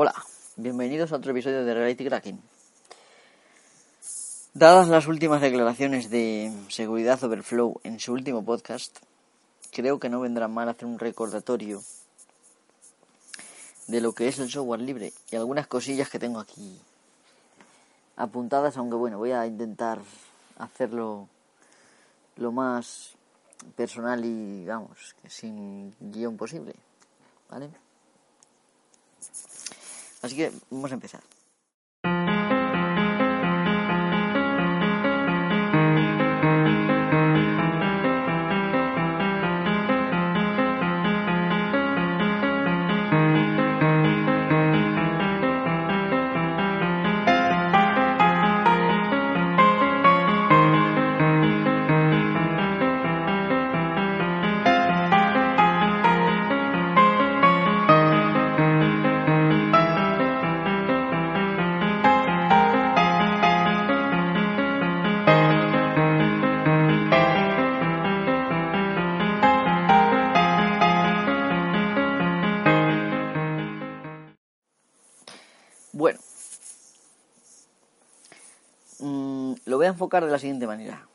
[0.00, 0.14] Hola,
[0.54, 2.40] bienvenidos a otro episodio de Reality Cracking.
[4.54, 8.96] Dadas las últimas declaraciones de Seguridad Overflow en su último podcast,
[9.72, 11.82] creo que no vendrá mal hacer un recordatorio
[13.88, 16.80] de lo que es el software libre y algunas cosillas que tengo aquí
[18.14, 19.98] apuntadas, aunque bueno, voy a intentar
[20.58, 21.28] hacerlo
[22.36, 23.16] lo más
[23.74, 26.76] personal y, vamos, sin guion posible,
[27.50, 27.87] ¿vale?
[30.22, 31.22] Así que vamos a empezar.
[79.98, 81.08] Enfocar de la siguiente manera.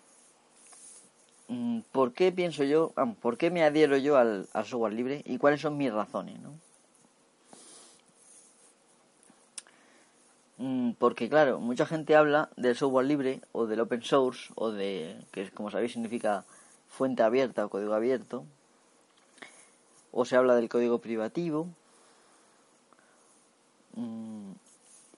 [1.47, 5.61] Mm, ¿Por qué pienso yo, por qué me adhiero yo al, software libre y cuáles
[5.61, 6.37] son mis razones?
[6.41, 6.53] ¿no?
[10.57, 15.17] Mm, porque claro, mucha gente habla del software libre o del open source o de,
[15.31, 16.43] que como sabéis significa
[16.89, 18.45] fuente abierta o código abierto,
[20.11, 21.69] o se habla del código privativo,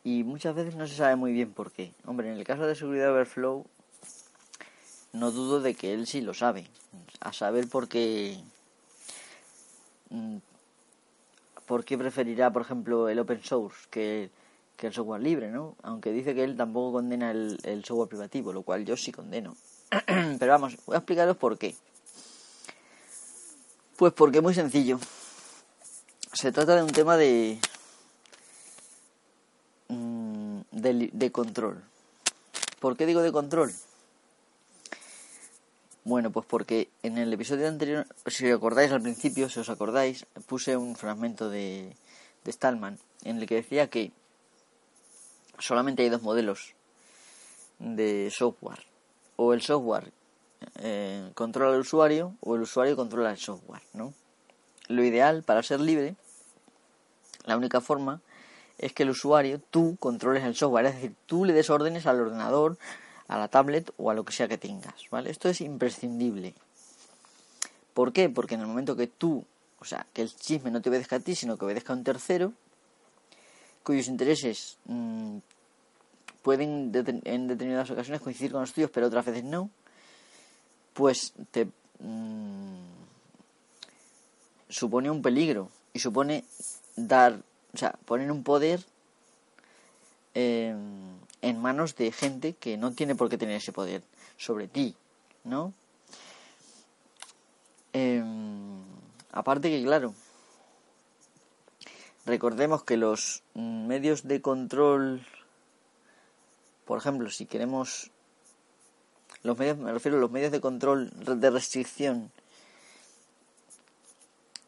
[0.05, 1.91] y muchas veces no se sabe muy bien por qué.
[2.05, 3.65] Hombre, en el caso de seguridad Overflow,
[5.13, 6.67] no dudo de que él sí lo sabe.
[7.19, 8.37] A saber por qué.
[10.11, 10.37] Mm,
[11.65, 14.29] por qué preferirá, por ejemplo, el open source que,
[14.79, 15.75] el software libre, ¿no?
[15.81, 19.55] Aunque dice que él tampoco condena el, el software privativo, lo cual yo sí condeno.
[20.05, 21.75] Pero vamos, voy a explicaros por qué.
[23.95, 24.99] Pues porque es muy sencillo.
[26.31, 27.59] Se trata de un tema de,
[30.93, 31.83] de, control.
[32.79, 33.73] ¿Por qué digo de control?
[36.03, 40.77] Bueno, pues porque en el episodio anterior, si recordáis al principio, si os acordáis, puse
[40.77, 41.95] un fragmento de,
[42.43, 44.11] de Stallman en el que decía que
[45.57, 46.75] solamente hay dos modelos
[47.79, 48.85] de software.
[49.35, 50.11] O el software
[50.79, 54.13] eh, controla al usuario o el usuario controla el software, ¿no?
[54.87, 56.15] Lo ideal para ser libre,
[57.45, 58.21] la única forma
[58.77, 62.19] es que el usuario, tú controles el software, es decir, tú le des órdenes al
[62.19, 62.77] ordenador,
[63.27, 65.29] a la tablet o a lo que sea que tengas, ¿vale?
[65.29, 66.53] Esto es imprescindible.
[67.93, 68.29] ¿Por qué?
[68.29, 69.45] Porque en el momento que tú,
[69.79, 72.03] o sea, que el chisme no te obedezca a ti, sino que obedezca a un
[72.03, 72.53] tercero,
[73.83, 75.37] cuyos intereses mm,
[76.41, 76.91] pueden
[77.23, 79.69] en determinadas ocasiones coincidir con los tuyos, pero otras veces no,
[80.93, 81.65] pues te
[81.99, 82.85] mm,
[84.69, 86.43] supone un peligro y supone
[86.95, 87.41] dar
[87.75, 88.83] o sea, poner un poder
[90.33, 94.01] em, en manos de gente que no tiene por qué tener ese poder
[94.37, 94.95] sobre ti,
[95.43, 95.73] ¿no?
[97.91, 98.81] Em,
[99.31, 100.13] aparte que, claro,
[102.25, 105.25] recordemos que los medios de control,
[106.85, 108.11] por ejemplo, si queremos
[109.43, 112.31] los medios, me refiero a los medios de control de restricción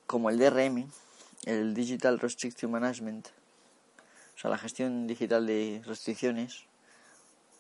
[0.06, 0.90] como el DRM,
[1.48, 3.28] el Digital Restriction Management,
[4.36, 6.66] o sea, la gestión digital de restricciones,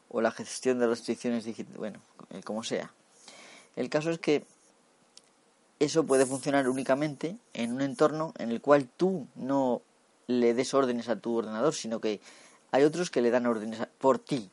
[0.09, 1.99] o la gestión de restricciones digitales, bueno,
[2.29, 2.91] eh, como sea.
[3.77, 4.43] El caso es que
[5.79, 9.81] eso puede funcionar únicamente en un entorno en el cual tú no
[10.27, 12.19] le des órdenes a tu ordenador, sino que
[12.71, 14.49] hay otros que le dan órdenes por ti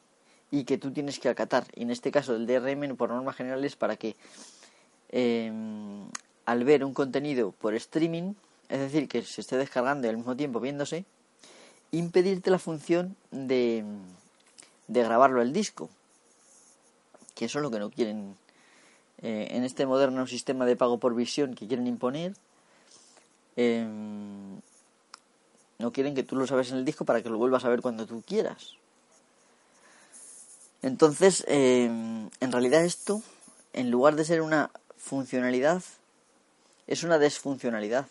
[0.53, 1.67] y que tú tienes que acatar.
[1.75, 4.17] Y en este caso el DRM, por normas generales, para que
[5.09, 6.09] em,
[6.45, 8.35] al ver un contenido por streaming,
[8.69, 11.05] es decir, que se esté descargando y al mismo tiempo viéndose,
[11.91, 13.85] impedirte la función de,
[14.89, 15.91] de grabarlo al disco.
[17.35, 18.37] Que eso es lo que no quieren
[19.23, 22.35] eh, en este moderno sistema de pago por visión que quieren imponer.
[23.57, 24.61] Em,
[25.79, 27.81] no quieren que tú lo sabes en el disco para que lo vuelvas a ver
[27.81, 28.77] cuando tú quieras.
[30.83, 33.23] Entonces, em, en realidad esto,
[33.73, 35.83] en lugar de ser una funcionalidad,
[36.87, 38.07] es una desfuncionalidad.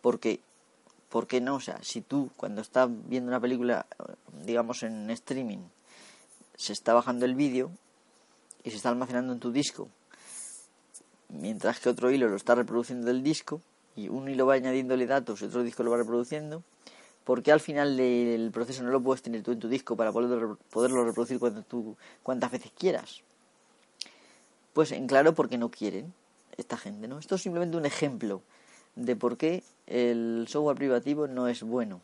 [0.00, 0.40] Porque,
[1.08, 1.56] ¿por qué no?
[1.56, 3.86] O sea, si tú cuando estás viendo una película,
[4.44, 5.58] digamos en streaming,
[6.56, 7.70] se está bajando el vídeo
[8.64, 9.88] y se está almacenando en tu disco,
[11.28, 13.60] mientras que otro hilo lo está reproduciendo del disco,
[13.96, 16.62] y un hilo va añadiéndole datos y otro disco lo va reproduciendo,
[17.24, 20.12] ¿por qué al final del proceso no lo puedes tener tú en tu disco para
[20.12, 23.22] poderlo, poderlo reproducir cuando tú, cuantas veces quieras?
[24.72, 26.12] Pues en claro, porque no quieren
[26.58, 27.18] esta gente, ¿no?
[27.18, 28.42] Esto es simplemente un ejemplo
[28.96, 32.00] de por qué el software privativo no es bueno.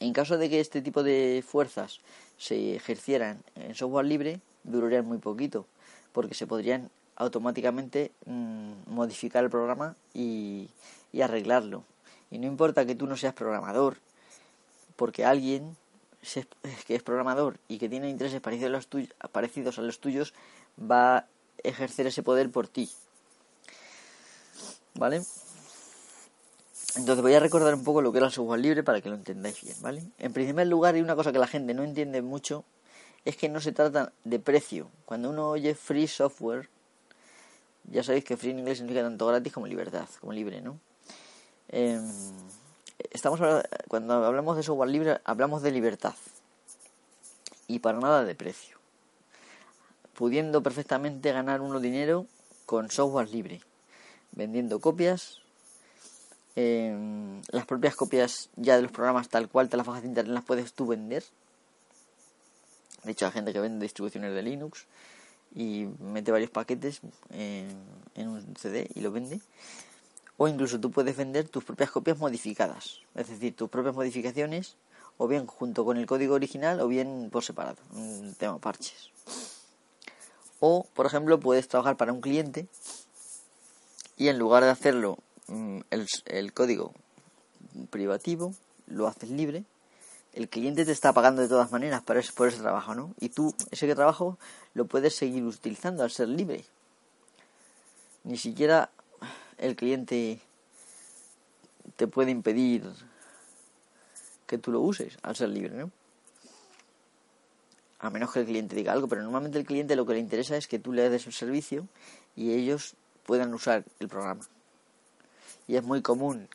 [0.00, 2.00] En caso de que este tipo de fuerzas
[2.38, 5.66] se ejercieran en software libre, durarían muy poquito,
[6.12, 10.68] porque se podrían automáticamente mm, modificar el programa y,
[11.22, 11.84] arreglarlo.
[12.30, 13.98] Y no importa que tú no seas programador,
[14.96, 15.76] porque alguien
[16.86, 20.34] que es programador y que tiene intereses parecidos a los tuyos
[20.80, 21.26] va a
[21.62, 22.90] ejercer ese poder por ti.
[24.94, 25.22] ¿Vale?
[26.96, 29.16] Entonces voy a recordar un poco lo que era el software libre para que lo
[29.16, 30.04] entendáis bien, ¿vale?
[30.18, 32.64] En primer lugar, y una cosa que la gente no entiende mucho
[33.24, 34.88] es que no se trata de precio.
[35.04, 36.68] Cuando uno oye free software,
[37.90, 40.78] ya sabéis que free en inglés significa tanto gratis como libertad, como libre, ¿no?
[41.68, 42.08] Em,
[43.10, 43.40] estamos
[43.88, 46.14] cuando hablamos de software libre hablamos de libertad
[47.66, 48.78] y para nada de precio.
[50.14, 52.26] Pudiendo perfectamente ganar uno dinero
[52.66, 53.60] con software libre,
[54.34, 55.40] vendiendo copias,
[56.56, 60.34] em, las propias copias ya de los programas tal cual te las bajas de internet
[60.34, 61.24] las puedes tú vender.
[63.04, 64.86] De hecho, hay gente que vende distribuciones de Linux
[65.54, 67.00] y mete varios paquetes
[67.30, 69.40] en, un CD y lo vende.
[70.36, 74.76] O incluso tú puedes vender tus propias copias modificadas, es decir, tus propias modificaciones,
[75.16, 79.10] o bien junto con el código original, o bien por separado, un tema parches.
[80.58, 82.66] O, por ejemplo, puedes trabajar para un cliente
[84.16, 85.18] y en lugar de hacerlo
[85.48, 86.92] mm, el, el código
[87.90, 88.54] privativo,
[88.86, 89.64] lo haces libre
[90.34, 93.14] el cliente te está pagando de todas maneras por ese, por ese trabajo, ¿no?
[93.20, 94.38] Y tú ese trabajo
[94.74, 96.64] lo puedes seguir utilizando al ser libre.
[98.24, 98.90] Ni siquiera
[99.58, 100.40] el cliente
[101.96, 102.84] te puede impedir
[104.46, 105.90] que tú lo uses al ser libre, ¿no?
[108.00, 110.56] A menos que el cliente diga algo, pero normalmente el cliente lo que le interesa
[110.56, 111.86] es que tú le des el servicio
[112.34, 112.96] y ellos
[113.26, 114.46] puedan usar el programa.
[115.66, 116.48] Y es muy común,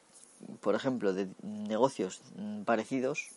[0.62, 2.22] por ejemplo, de negocios
[2.66, 3.30] parecidos,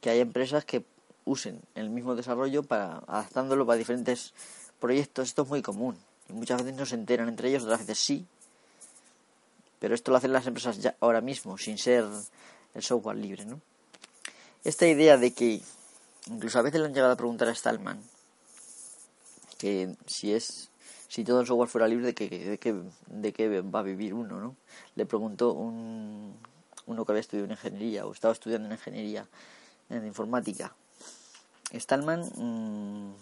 [0.00, 0.84] que hay empresas que
[1.24, 4.32] usen el mismo desarrollo para adaptándolo para diferentes
[4.80, 5.28] proyectos.
[5.28, 5.96] Esto es muy común.
[6.28, 8.26] Y muchas veces no se enteran entre ellos, otras veces sí.
[9.78, 12.04] Pero esto lo hacen las empresas ya ahora mismo, sin ser
[12.74, 13.60] el software libre, ¿no?
[14.64, 15.62] Esta idea de que,
[16.26, 18.02] incluso a veces le han llegado a preguntar a Stallman,
[19.56, 20.70] que si es,
[21.08, 22.74] si todo el software fuera libre, de qué, de qué,
[23.06, 24.56] de qué va a vivir uno, ¿no?
[24.94, 26.36] Le preguntó un,
[26.86, 29.26] uno que había estudiado en ingeniería o estaba estudiando en ingeniería
[29.90, 30.74] en informática.
[31.72, 33.12] Stallman mmm,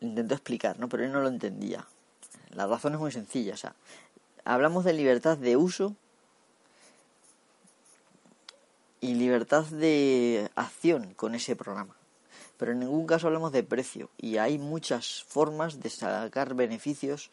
[0.00, 0.88] intentó explicar, ¿no?
[0.88, 1.86] Pero él no lo entendía.
[2.50, 3.74] La razón es muy sencilla, o sea,
[4.44, 5.94] hablamos de libertad de uso
[9.00, 11.94] y libertad de acción con ese programa.
[12.60, 17.30] Pero en ningún caso hablamos de precio y hay muchas formas de sacar beneficios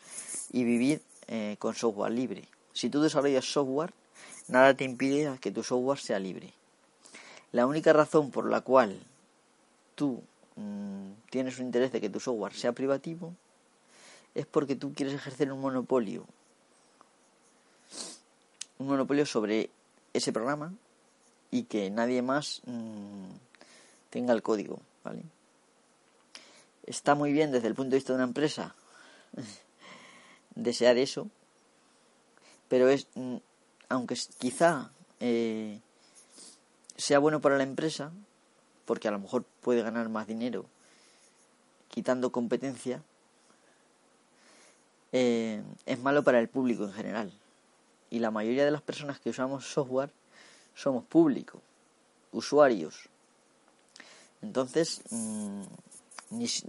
[0.54, 2.48] y vivir eh, con software libre.
[2.72, 3.92] Si tú desarrollas software,
[4.48, 6.54] nada te impide que tu software sea libre.
[7.52, 8.98] La única razón por la cual
[9.96, 10.24] tú
[10.56, 13.36] mm, tienes un interés de que tu software sea privativo
[14.34, 16.24] es porque tú quieres ejercer un monopolio.
[18.78, 19.72] Un monopolio sobre
[20.14, 20.74] ese programa
[21.52, 23.26] y que nadie más mm,
[24.10, 25.24] tenga el código, ¿vale?
[26.84, 28.76] Está muy bien desde el punto de vista de una empresa
[30.56, 31.30] desear eso,
[32.68, 33.38] pero es, mm,
[33.90, 35.80] aunque quizá eh,
[36.96, 38.12] sea bueno para la empresa,
[38.86, 40.66] porque a lo mejor puede ganar más dinero
[41.90, 43.02] quitando competencia,
[45.12, 47.34] eh, es malo para el público en general.
[48.10, 50.12] Y la mayoría de las personas que usamos software
[50.76, 51.62] somos público,
[52.32, 53.10] usuarios.
[54.48, 55.64] Entonces, mm,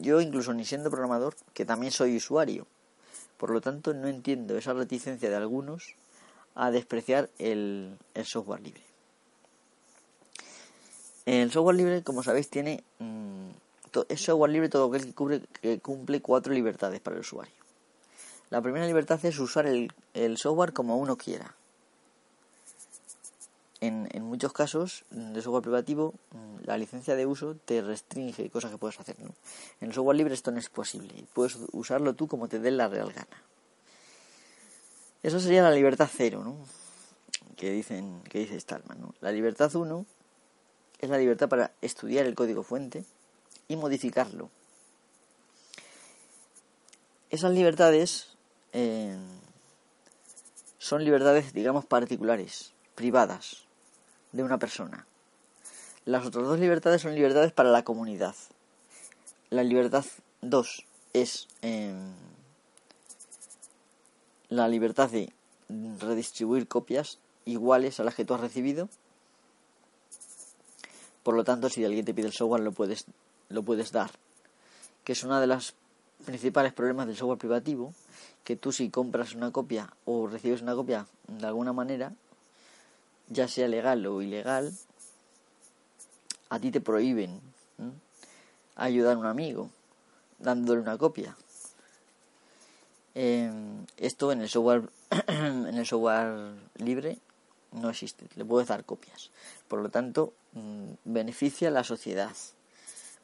[0.01, 2.67] yo incluso ni siendo programador, que también soy usuario,
[3.37, 5.95] por lo tanto no entiendo esa reticencia de algunos
[6.55, 8.83] a despreciar el software libre.
[11.25, 13.51] El software libre, como sabéis, tiene mm,
[14.09, 17.53] es software libre todo aquel que, cubre, que cumple cuatro libertades para el usuario.
[18.51, 19.93] La primera libertad es usar el,
[20.37, 21.55] software como uno quiera.
[23.81, 28.73] En, en, muchos casos de software privativo, mm, la licencia de uso te restringe cosas
[28.73, 29.19] que puedes hacer.
[29.21, 29.33] ¿no?
[29.81, 31.15] En el software libre esto no es posible.
[31.33, 33.43] Puedes usarlo tú como te dé la real gana.
[35.23, 36.57] Eso sería la libertad cero, ¿no?
[37.57, 39.01] que dicen que dice Stallman.
[39.01, 39.15] ¿no?
[39.21, 40.07] La libertad uno
[40.99, 43.05] es la libertad para estudiar el código fuente
[43.69, 44.51] y modificarlo.
[47.31, 48.31] Esas libertades
[48.73, 49.17] eh,
[50.79, 53.68] son libertades, digamos, particulares, privadas
[54.33, 55.07] de una persona.
[56.05, 58.35] Las otras dos libertades son libertades para la comunidad.
[59.51, 60.05] La libertad
[60.43, 62.13] 2 es em,
[64.49, 65.33] la libertad de
[65.99, 68.89] redistribuir copias iguales a las que tú has recibido.
[71.23, 73.05] Por lo tanto, si alguien te pide el software, lo puedes,
[73.49, 74.11] lo puedes dar.
[75.05, 75.75] Que es uno de los
[76.25, 77.95] principales problemas del software privativo,
[78.45, 82.13] que tú si compras una copia o recibes una copia de alguna manera,
[83.29, 84.73] ya sea legal o ilegal,
[86.49, 87.41] a ti te prohíben
[88.77, 89.71] ayudar a un amigo
[90.39, 91.37] dándole una copia.
[93.15, 94.89] Em, esto en el software
[95.27, 97.19] en el software libre
[97.73, 99.31] no existe, le puedes dar copias.
[99.67, 102.35] Por lo tanto, mm, beneficia a la sociedad.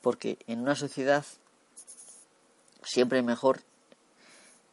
[0.03, 1.25] Porque en una sociedad
[2.83, 3.63] siempre es mejor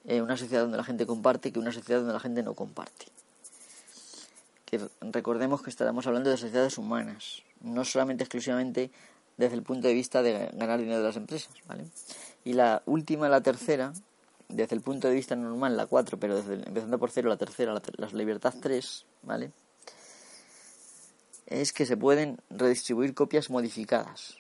[0.06, 3.06] eh, una sociedad donde la gente comparte que una sociedad donde la gente no comparte.
[4.72, 8.90] Que recordemos que estaremos hablando de sociedades humanas, no solamente exclusivamente
[9.38, 11.86] desde el punto de vista de ganar dinero de las empresas, ¿vale?
[12.44, 13.94] Y la última, la tercera,
[14.48, 17.74] desde el punto de vista normal, la 4, pero desde, empezando por cero, la tercera,
[17.74, 19.52] la, la libertad 3, ¿vale?
[21.48, 24.38] Es que se pueden redistribuir copias modificadas,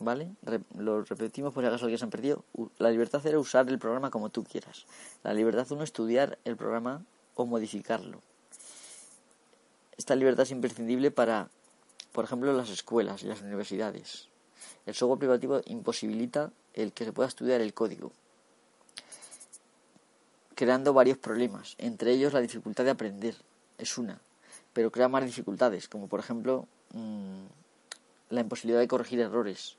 [0.00, 0.30] ¿vale?
[0.76, 2.44] lo repetimos por si acaso alguien se han perdido.
[2.78, 4.86] La libertad 0 usar el programa como tú quieras.
[5.22, 7.04] La libertad 1 estudiar el programa
[7.34, 8.20] o modificarlo.
[10.00, 11.50] Esta libertad es imprescindible para,
[12.12, 14.28] por ejemplo, las escuelas y las universidades.
[14.86, 18.10] El software privativo imposibilita el que se pueda estudiar el código,
[20.54, 23.34] creando varios problemas, entre ellos la dificultad de aprender,
[23.76, 24.18] es una,
[24.72, 27.44] pero crea más dificultades, como por ejemplo mm,
[28.30, 29.76] la imposibilidad de corregir errores,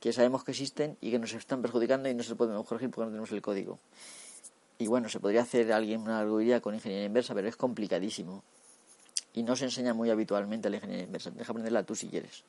[0.00, 3.04] que sabemos que existen y que nos están perjudicando y no se podemos corregir porque
[3.04, 3.78] no tenemos el código.
[4.78, 8.42] Y bueno, se podría hacer alguien una algoritmia con ingeniería inversa, pero es complicadísimo.
[9.34, 11.30] Y no se enseña muy habitualmente la ingeniería inversa.
[11.30, 12.44] Deja aprenderla tú si quieres.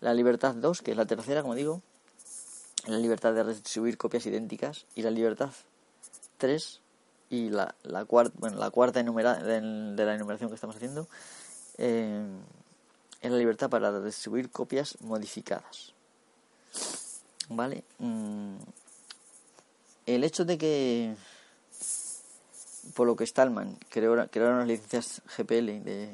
[0.00, 1.82] La libertad 2, que es la tercera, como digo,
[2.86, 5.50] la libertad de redistribuir copias idénticas y la libertad
[6.38, 6.80] 3
[7.30, 9.60] y la, la cuarta bueno la cuarta enumera, de,
[10.04, 11.08] la enumeración que estamos haciendo
[11.78, 12.22] eh,
[13.20, 15.94] es la libertad para redistribuir copias modificadas
[17.48, 18.56] vale mm,
[20.06, 21.16] el hecho de que
[22.94, 26.12] por lo que Stallman creó, creó unas licencias GPL de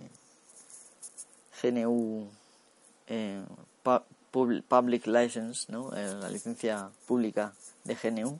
[1.62, 2.28] GNU
[3.06, 3.42] eh,
[4.30, 5.94] Public License, ¿no?
[5.96, 7.52] Eh, la licencia pública
[7.84, 8.38] de GNU,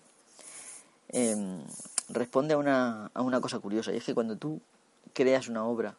[1.08, 1.64] em,
[2.08, 4.60] responde a una, a una cosa curiosa, y es que cuando tú
[5.12, 5.96] creas una obra,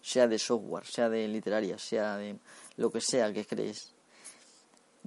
[0.00, 2.36] sea de software, sea de literaria, sea de
[2.76, 3.92] lo que sea que crees,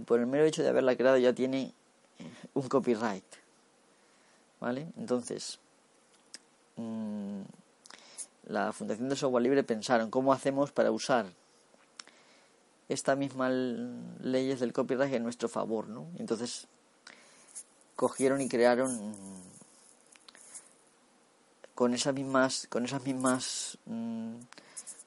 [0.05, 1.73] por el mero hecho de haberla creado ya tiene
[2.19, 3.25] eh, un copyright.
[4.59, 4.87] ¿Vale?
[4.97, 5.59] Entonces,
[6.77, 7.41] mm,
[8.47, 11.27] la Fundación de Software Libre pensaron cómo hacemos para usar
[12.89, 13.51] estas mismas
[14.21, 16.07] leyes del copyright en nuestro favor, ¿no?
[16.17, 16.67] Entonces
[17.95, 19.13] cogieron y crearon
[21.75, 24.35] con esas mismas con esas mismas mm,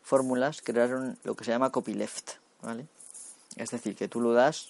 [0.02, 2.86] fórmulas crearon lo que se llama copyleft, ¿vale?
[3.56, 4.68] Es decir, que tú lo das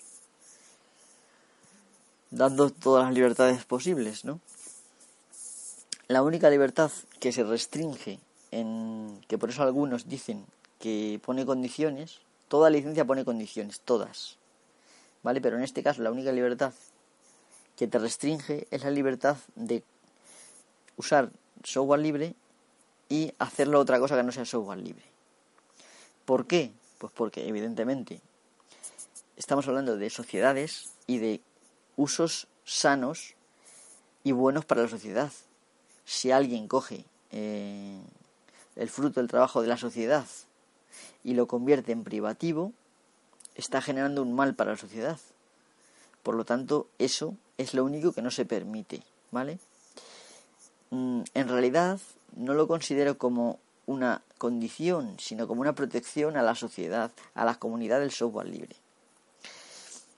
[2.30, 4.40] dando todas las libertades posibles, ¿no?
[6.10, 6.90] La única libertad
[7.20, 8.18] que se restringe
[8.50, 10.44] en que por eso algunos dicen
[10.80, 14.36] que pone condiciones Toda licencia pone condiciones, todas.
[15.22, 15.40] ¿Vale?
[15.40, 16.72] Pero en este caso la única libertad
[17.76, 19.84] que te restringe es la libertad de
[20.96, 21.30] usar
[21.62, 22.34] software libre
[23.08, 25.04] y hacerlo otra cosa que no sea software libre.
[26.24, 26.72] ¿Por qué?
[26.98, 28.20] Pues porque evidentemente
[29.36, 31.40] estamos hablando de sociedades y de
[31.94, 33.36] usos sanos
[34.24, 35.30] y buenos para la sociedad.
[36.10, 38.00] Si alguien coge eh,
[38.74, 40.26] el fruto del trabajo de la sociedad
[41.22, 42.72] y lo convierte en privativo,
[43.54, 45.20] está generando un mal para la sociedad.
[46.24, 49.60] Por lo tanto, eso es lo único que no se permite, ¿vale?
[50.90, 52.00] Mm, en realidad,
[52.34, 57.54] no lo considero como una condición, sino como una protección a la sociedad, a la
[57.54, 58.74] comunidad del software libre.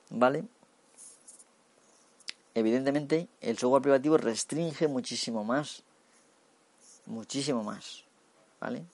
[0.08, 0.44] ¿Vale?
[2.54, 5.82] Evidentemente, el software privativo restringe muchísimo más,
[7.06, 8.04] muchísimo más,
[8.61, 8.85] ¿vale?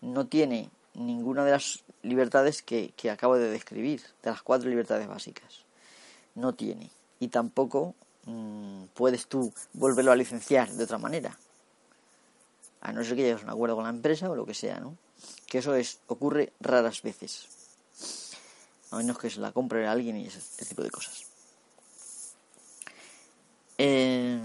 [0.00, 5.64] No tiene ninguna de las libertades que, acabo de describir, de las cuatro libertades básicas.
[6.34, 6.90] No tiene.
[7.20, 11.36] Y tampoco mm, puedes tú volverlo a licenciar de otra manera.
[12.80, 14.78] A no ser que llegues a un acuerdo con la empresa o lo que sea,
[14.80, 14.96] ¿no?
[15.46, 17.48] Que eso es, ocurre raras veces.
[18.90, 21.27] A menos que se la compre alguien y ese, tipo de cosas.
[23.80, 24.38] Eh,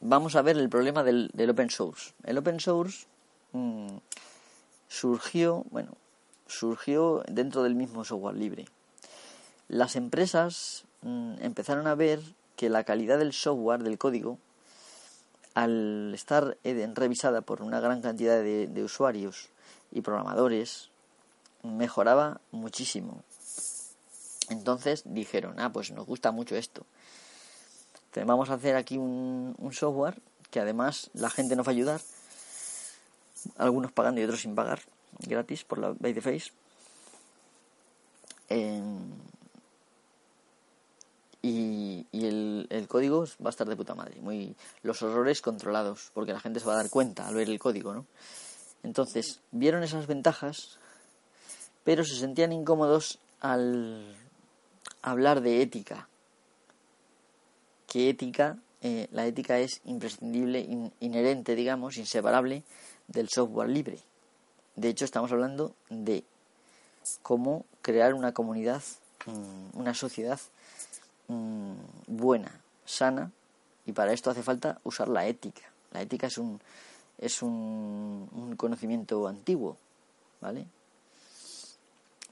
[0.00, 2.12] vamos a ver el problema del, open source.
[2.24, 3.06] El open source
[3.52, 3.98] mm,
[4.88, 5.92] surgió, bueno,
[6.48, 8.66] surgió dentro del mismo software libre.
[9.68, 12.20] Las empresas mm, empezaron a ver
[12.56, 14.38] que la calidad del software, del código,
[15.54, 19.48] al estar eh, revisada por una gran cantidad de, usuarios
[19.90, 20.90] y programadores,
[21.62, 23.22] mejoraba muchísimo.
[24.50, 26.84] Entonces dijeron, ah, pues nos gusta mucho esto.
[28.24, 30.20] Vamos a hacer aquí un, software
[30.50, 32.00] que además la gente nos va a ayudar,
[33.58, 34.80] algunos pagando y otros sin pagar,
[35.20, 36.52] gratis por la By the Face.
[41.42, 44.20] y, el, código va a estar de puta madre.
[44.20, 47.58] Muy, los horrores controlados, porque la gente se va a dar cuenta al ver el
[47.58, 48.06] código, ¿no?
[48.82, 50.78] Entonces, vieron esas ventajas,
[51.84, 54.16] pero se sentían incómodos al
[55.02, 56.08] hablar de ética.
[57.86, 62.62] Que ética, eh, la ética es imprescindible, inherente, digamos, inseparable
[63.08, 63.98] del software libre.
[64.74, 66.24] De hecho, estamos hablando de
[67.22, 68.82] cómo crear una comunidad,
[69.26, 70.40] mm, una sociedad
[71.28, 71.72] mm,
[72.06, 73.30] buena, sana,
[73.86, 75.62] y para esto hace falta usar la ética.
[75.92, 76.60] La ética es un,
[77.18, 79.76] es un, un conocimiento antiguo,
[80.40, 80.66] ¿vale?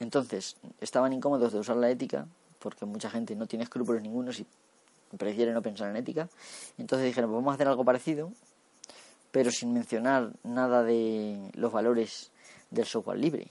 [0.01, 2.27] Entonces, estaban incómodos de usar la ética
[2.59, 4.47] porque mucha gente no tiene escrúpulos ninguno y
[5.17, 6.29] prefiere no pensar en ética.
[6.79, 8.33] Entonces dijeron, pues vamos a hacer algo parecido,
[9.31, 12.31] pero sin mencionar nada de los valores
[12.71, 13.51] del software libre.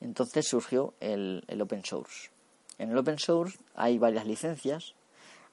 [0.00, 2.30] Entonces surgió el, el open source.
[2.78, 4.94] En el open source hay varias licencias,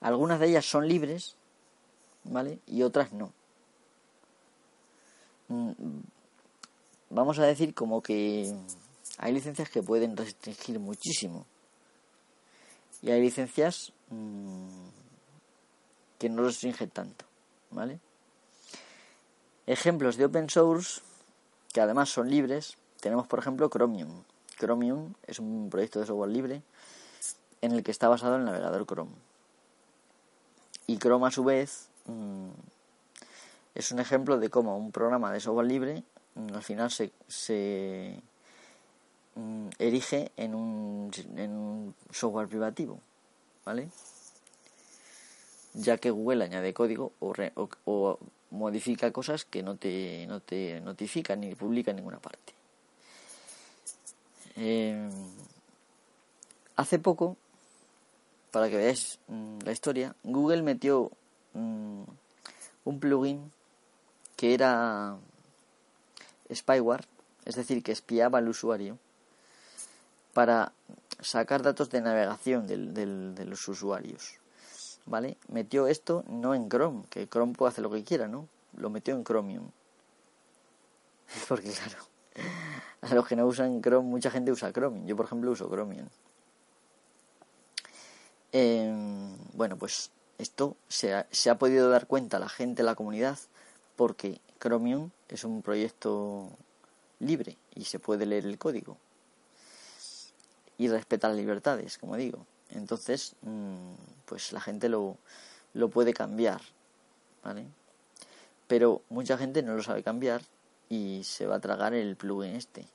[0.02, 1.36] algunas de ellas son libres,
[2.24, 2.60] ¿vale?
[2.66, 3.34] Y otras no.
[5.50, 5.72] Mm,
[7.10, 8.54] vamos a decir como que
[9.18, 11.46] hay licencias que pueden restringir muchísimo.
[13.02, 14.90] Y hay licencias mm,
[16.18, 17.26] que no restringen tanto,
[17.72, 18.00] ¿vale?
[19.68, 21.02] Ejemplos de open source
[21.74, 24.24] que además son libres, tenemos por ejemplo Chromium.
[24.58, 26.62] Chromium es un proyecto de software libre
[27.62, 29.12] en el que está basado el navegador Chrome.
[30.88, 32.50] Y Chrome a su vez mm,
[33.76, 36.04] es un ejemplo de cómo un programa de software libre
[36.36, 38.22] mm, al final se, se
[39.78, 43.00] erige en un, en un software privativo,
[43.66, 43.90] ¿vale?
[45.74, 47.34] Ya que Google añade código o,
[47.86, 48.20] o,
[48.52, 52.54] modifica cosas que no te, no te notifica ni publica en ninguna parte.
[54.56, 55.10] Eh,
[56.76, 57.38] hace poco,
[58.52, 61.12] para que veáis mm, la historia, Google metió
[61.54, 62.04] mm,
[62.86, 63.52] un plugin
[64.36, 65.18] que era
[66.54, 67.06] spyware,
[67.46, 68.98] es decir, que espiaba al usuario
[70.34, 70.72] para
[71.22, 74.40] sacar datos de navegación de los usuarios.
[75.06, 75.38] ¿Vale?
[75.48, 78.48] Metió esto no en Chrome, que Chrome puede hacer lo que quiera, ¿no?
[78.78, 79.72] Lo metió en Chromium.
[81.48, 81.98] Porque claro,
[83.02, 85.08] a los que no usan Chrome, mucha gente usa Chromium.
[85.08, 86.08] Yo, por ejemplo, uso Chromium.
[88.52, 93.40] Em, bueno, pues esto se ha, se ha podido dar cuenta la gente, la comunidad,
[93.96, 96.50] porque Chromium es un proyecto
[97.20, 98.98] libre y se puede leer el código
[100.80, 102.48] y respeta las libertades, como digo.
[102.70, 103.94] Entonces, mm,
[104.26, 105.18] pues la gente lo,
[105.74, 106.62] lo puede cambiar,
[107.44, 107.66] ¿vale?
[108.68, 110.42] Pero mucha gente no lo sabe cambiar
[110.88, 112.88] y se va a tragar el plugin este.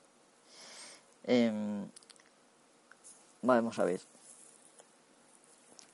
[1.25, 1.87] Em,
[3.43, 4.01] vamos a ver.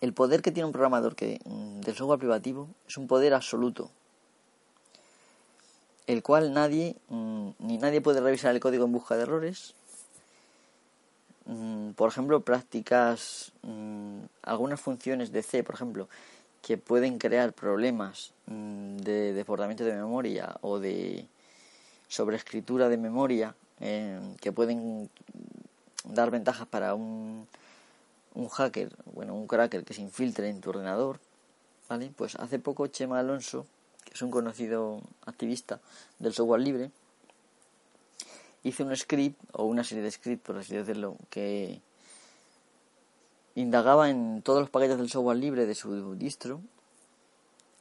[0.01, 3.91] El poder que tiene un programador que, mm, del software privativo es un poder absoluto,
[6.07, 9.75] el cual nadie, mm, ni nadie puede revisar el código en busca de errores,
[11.51, 16.09] Mm, por ejemplo, prácticas, mm, algunas funciones de C, por ejemplo,
[16.63, 21.27] que pueden crear problemas mm, de desbordamiento de memoria o de
[22.09, 25.11] sobreescritura de memoria, eh, que pueden
[26.05, 27.49] dar ventajas para un,
[28.35, 31.19] un hacker, bueno, un cracker que se infiltre en tu ordenador,
[31.89, 32.13] ¿vale?
[32.17, 33.67] Pues hace poco Chema Alonso,
[34.05, 35.81] que es un conocido activista
[36.21, 36.93] del software libre,
[38.63, 41.81] hice un script o una serie de scripts, por así decirlo, que
[43.55, 46.61] indagaba en todos los paquetes del software libre de su distro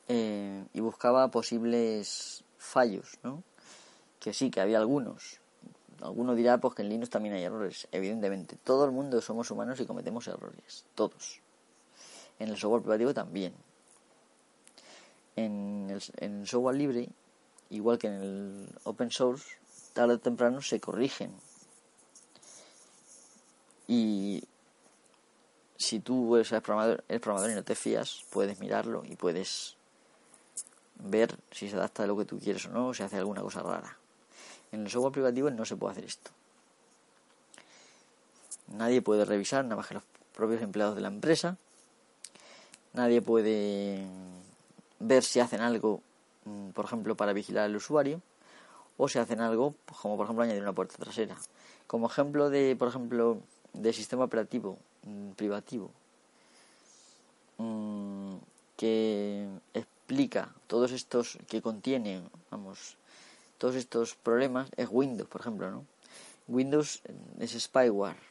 [0.08, 3.44] eh, y buscaba posibles fallos, ¿no?
[4.20, 5.40] Que sí, que había algunos.
[6.02, 7.88] Alguno dirá pues que en Linux también hay errores.
[7.92, 11.42] Evidentemente, todo el mundo somos humanos y cometemos errores, todos.
[12.40, 13.54] En el software privativo también.
[15.36, 17.10] En el, en el software libre,
[17.70, 19.58] igual que en el open source,
[19.94, 21.34] tarde o temprano se corrigen.
[23.88, 24.44] Y
[25.78, 29.76] si tú eres programador, eres y no te fías, puedes mirarlo y puedes
[30.96, 33.42] ver si se adapta a lo que tú quieres o no, o si hace alguna
[33.42, 33.98] cosa rara.
[34.72, 36.32] En el software privativo no se puede hacer esto.
[38.68, 40.04] Nadie puede revisar, nada más que los
[40.36, 41.58] propios empleados de la empresa.
[42.94, 44.06] Nadie puede
[45.00, 46.02] ver si hacen algo,
[46.46, 48.22] mm, por ejemplo, para vigilar al usuario,
[49.00, 51.38] o si hacen algo, como por ejemplo añadir una puerta trasera.
[51.88, 53.40] Como ejemplo de, por ejemplo,
[53.74, 55.90] de sistema operativo mm, privativo
[57.58, 58.36] mm,
[58.76, 62.98] que explica todos estos que contiene, vamos,
[63.58, 65.86] todos estos problemas es Windows, por ejemplo, ¿no?
[66.48, 67.02] Windows
[67.40, 68.30] es spyware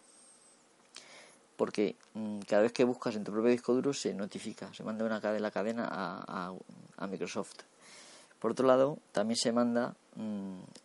[1.58, 5.04] porque mm, cada vez que buscas en tu propio disco duro se notifica, se manda
[5.04, 7.56] una cadena, la cadena a, Microsoft.
[8.38, 9.94] Por otro lado, también se manda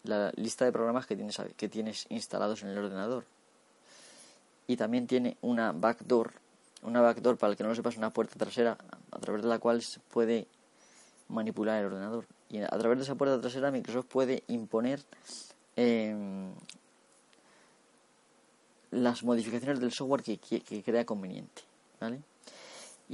[0.03, 3.25] la lista de programas que tienes, que tienes instalados en el ordenador
[4.67, 6.33] y también tiene una backdoor,
[6.83, 8.77] una backdoor para el que no lo sepas, una puerta trasera
[9.11, 10.47] a través de la cual se puede
[11.29, 12.25] manipular el ordenador.
[12.49, 15.01] Y a través de esa puerta trasera Microsoft puede imponer
[15.75, 16.51] em,
[18.91, 21.63] las modificaciones del software que, que, crea conveniente.
[21.99, 22.21] ¿vale?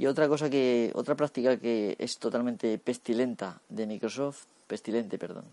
[0.00, 5.44] Y otra cosa que, otra práctica que es totalmente pestilenta de Microsoft, pestilente, perdón,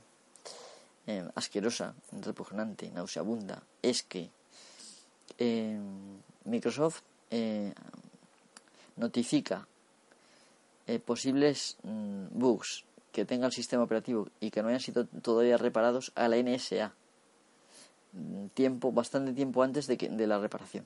[1.05, 4.29] em, asquerosa, repugnante, nauseabunda, es que
[5.38, 5.77] eh,
[6.45, 7.73] Microsoft eh,
[8.95, 9.67] notifica
[10.88, 15.57] eh, posibles mm, bugs que tenga el sistema operativo y que no hayan sido todavía
[15.57, 16.93] reparados a la NSA
[18.13, 20.86] mm, tiempo bastante tiempo antes de, que, de la reparación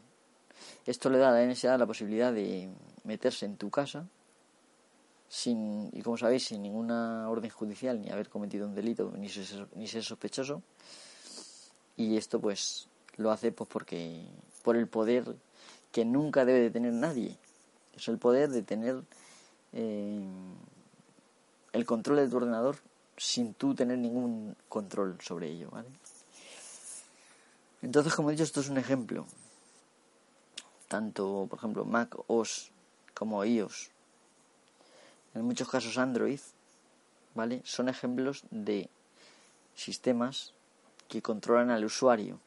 [0.85, 2.69] esto le da a la NSA la posibilidad de
[3.03, 4.05] meterse en tu casa
[5.29, 9.67] sin y como sabéis sin ninguna orden judicial ni haber cometido un delito ni ser,
[9.75, 10.61] ni ser sospechoso.
[11.95, 14.25] Y esto pues lo hace pues porque
[14.63, 15.35] por el poder
[15.91, 17.37] que nunca debe de tener nadie.
[17.95, 19.03] Es el poder de tener
[19.73, 20.21] eh,
[21.73, 22.77] el control de tu ordenador
[23.17, 25.87] sin tú tener ningún control sobre ello ¿vale?
[27.81, 29.25] entonces como he dicho esto es un ejemplo
[30.93, 32.71] tanto por ejemplo Mac OS
[33.13, 33.91] como iOS
[35.33, 36.41] en muchos casos Android
[37.33, 38.89] vale son ejemplos de
[39.75, 40.53] sistemas
[41.07, 42.39] que controlan al usuario.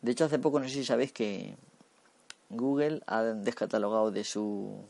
[0.00, 1.56] De hecho, hace poco no sé si sabéis que
[2.48, 4.84] Google ha descatalogado de su...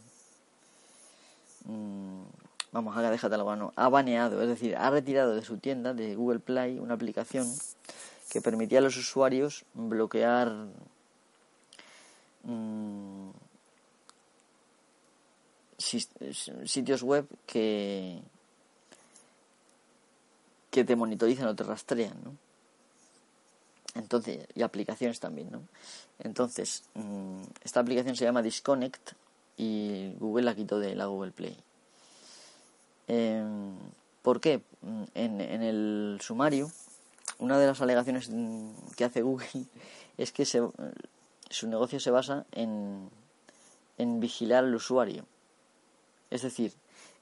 [1.64, 2.22] Mm,
[2.72, 6.40] vamos, ha descatalogado, no, ha baneado, es decir, ha retirado de su tienda, de Google
[6.40, 7.46] Play, una aplicación
[8.30, 10.68] que permitía a los usuarios bloquear
[12.44, 13.30] mm,
[15.78, 18.20] sitios web que
[20.70, 22.36] que te monitorizan o te rastrean, ¿no?
[23.94, 25.62] Entonces, y aplicaciones también, ¿no?
[26.20, 29.12] Entonces, mm, esta aplicación se llama Disconnect
[29.56, 31.56] y Google la quitó de la Google Play.
[33.08, 33.74] Em,
[34.22, 34.62] ¿Por qué?
[34.82, 36.70] Mm, en, en, el sumario,
[37.38, 38.30] una de las alegaciones
[38.96, 39.48] que hace Google
[40.18, 40.62] es que se,
[41.50, 43.10] su negocio se basa en,
[43.98, 45.26] en vigilar al usuario.
[46.30, 46.72] Es decir,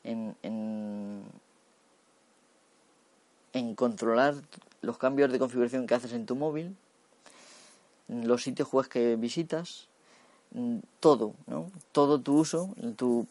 [0.04, 1.24] en, en,
[3.74, 4.34] controlar
[4.82, 6.76] los cambios de configuración que haces en tu móvil,
[8.08, 9.88] los sitios web que visitas,
[11.00, 11.70] todo, ¿no?
[11.92, 13.26] Todo tu uso, tu,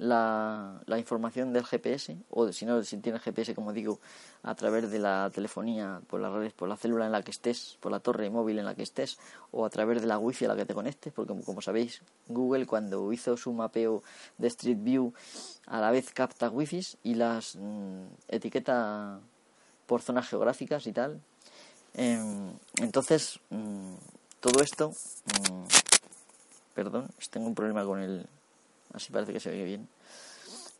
[0.00, 4.00] la, información del GPS, o si no, si tienes GPS, como digo,
[4.42, 7.76] a través de la telefonía, por las redes, por la célula en la que estés,
[7.80, 9.18] por la torre móvil en la que estés,
[9.52, 12.66] o a través de la wifi a la que te conectes, porque como, sabéis, Google
[12.66, 14.02] cuando hizo su mapeo
[14.38, 15.12] de Street View,
[15.66, 19.20] a la vez capta wifi y las mm, etiqueta
[19.86, 21.20] por zonas geográficas y tal.
[21.92, 23.94] Em, entonces, mm,
[24.40, 25.64] todo esto, mm,
[26.74, 28.26] perdón, tengo un problema con el,
[28.94, 29.88] así parece que se oye bien.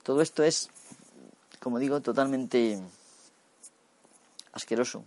[0.03, 0.70] Todo esto es,
[1.61, 2.81] como digo, totalmente
[4.53, 5.05] asqueroso.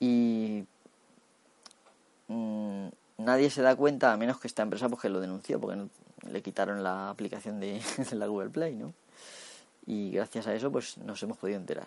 [0.00, 0.64] Y
[2.28, 5.86] mm, nadie se da cuenta, a menos que esta empresa porque lo denunció, porque
[6.30, 8.94] le quitaron la aplicación de, de la Google Play, ¿no?
[9.86, 11.86] Y gracias a eso, pues nos hemos podido enterar.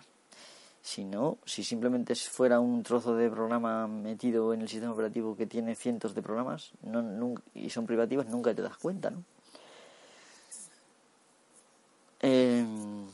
[0.82, 5.46] Si no, si simplemente fuera un trozo de programa metido en el sistema operativo que
[5.46, 9.24] tiene cientos de programas no, y son privativos, nunca te das cuenta, ¿no?
[12.22, 13.08] Em,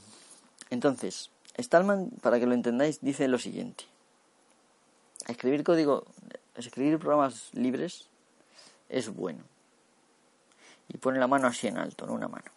[0.70, 3.86] entonces, Stallman, para que lo entendáis, dice lo siguiente.
[5.28, 6.06] Escribir código,
[6.56, 8.08] escribir programas libres
[8.90, 9.44] es bueno.
[10.88, 12.52] Y pone la mano así en alto, no una mano.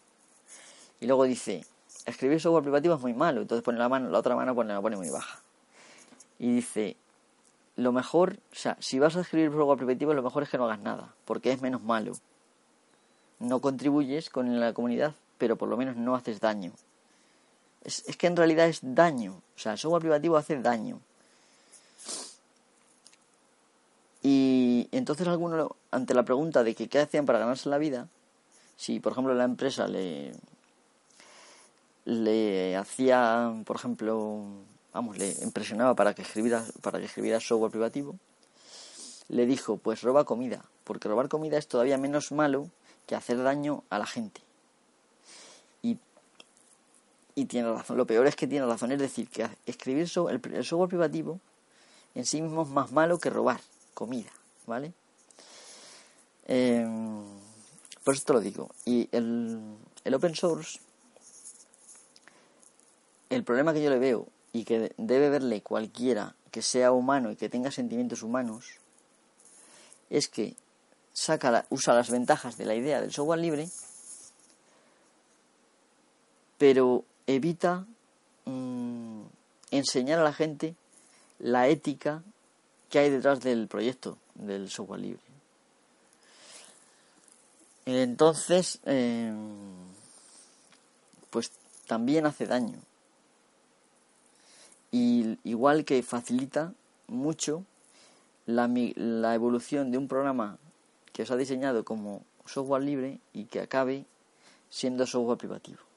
[0.99, 1.65] Y luego dice,
[2.05, 4.81] escribir software privativo es muy malo, entonces pone la mano, la otra mano pone, la
[4.81, 5.41] pone muy baja.
[6.37, 6.97] Y dice,
[7.75, 10.65] lo mejor, o sea, si vas a escribir software privativo, lo mejor es que no
[10.65, 12.13] hagas nada, porque es menos malo.
[13.39, 16.71] No contribuyes con la comunidad, pero por lo menos no haces daño.
[17.83, 19.41] Es, es que en realidad es daño.
[19.55, 21.01] O sea, el software privativo hace daño.
[24.21, 28.07] Y entonces algunos, ante la pregunta de que qué hacían para ganarse la vida,
[28.75, 30.33] si por ejemplo la empresa le,
[32.05, 34.43] le hacía, por ejemplo,
[34.93, 38.17] vamos, le impresionaba para que escribiera, para que escribiera software privativo,
[39.29, 42.67] le dijo, pues roba comida, porque robar comida es todavía menos malo
[43.05, 44.41] que hacer daño a la gente.
[47.39, 50.89] Y, tiene razón, lo peor es que tiene razón, es decir, que escribir el, software
[50.89, 51.39] privativo
[52.13, 53.61] en sí mismo es más malo que robar
[53.93, 54.29] comida,
[54.67, 54.91] ¿vale?
[56.47, 57.23] Em,
[58.03, 58.69] por eso te lo digo.
[58.83, 59.57] Y el,
[60.03, 60.79] el open source,
[63.29, 67.37] el problema que yo le veo y que debe verle cualquiera que sea humano y
[67.37, 68.65] que tenga sentimientos humanos
[70.09, 70.57] es que
[71.13, 73.69] saca usa las ventajas de la idea del software libre,
[76.57, 77.85] pero evita
[78.45, 79.21] mm,
[79.71, 80.75] enseñar a la gente
[81.37, 82.23] la ética
[82.89, 85.21] que hay detrás del proyecto del software libre.
[87.85, 89.35] Entonces, em,
[91.29, 91.51] pues
[91.87, 92.79] también hace daño.
[94.91, 96.73] Y igual que facilita
[97.07, 97.63] mucho
[98.47, 100.57] la, la evolución de un programa
[101.13, 104.05] que se ha diseñado como software libre y que acabe
[104.69, 105.88] siendo software privativo.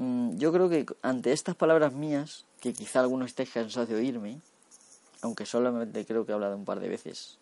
[0.00, 4.40] Mm, yo creo que ante estas palabras mías, que quizá algunos estéis cansados de oírme,
[5.20, 7.36] aunque solamente creo que he hablado un par de veces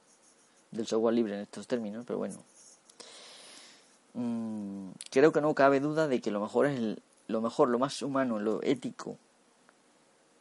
[0.72, 2.42] del software libre en estos términos, pero bueno,
[4.14, 8.02] mm, creo que no cabe duda de que lo mejor es lo mejor, lo más
[8.02, 9.16] humano, lo ético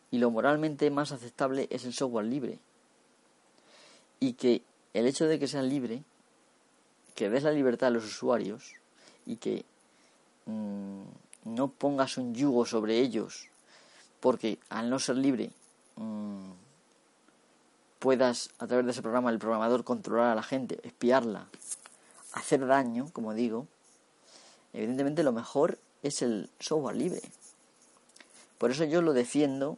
[0.10, 2.58] y lo moralmente más aceptable es el software libre.
[4.20, 4.64] Y que
[4.96, 6.04] el hecho de que sea libre,
[7.14, 8.74] que des la libertad a los usuarios
[9.28, 9.66] y que
[10.48, 11.04] mm,
[11.48, 13.50] no pongas un yugo sobre ellos,
[14.20, 15.52] porque al no ser libre
[15.96, 16.52] mm,
[18.00, 21.48] puedas a través de ese programa el programador controlar a la gente, espiarla,
[22.34, 23.68] hacer daño, como digo,
[24.74, 27.22] evidentemente lo mejor es el software libre.
[28.58, 29.78] Por eso yo lo defiendo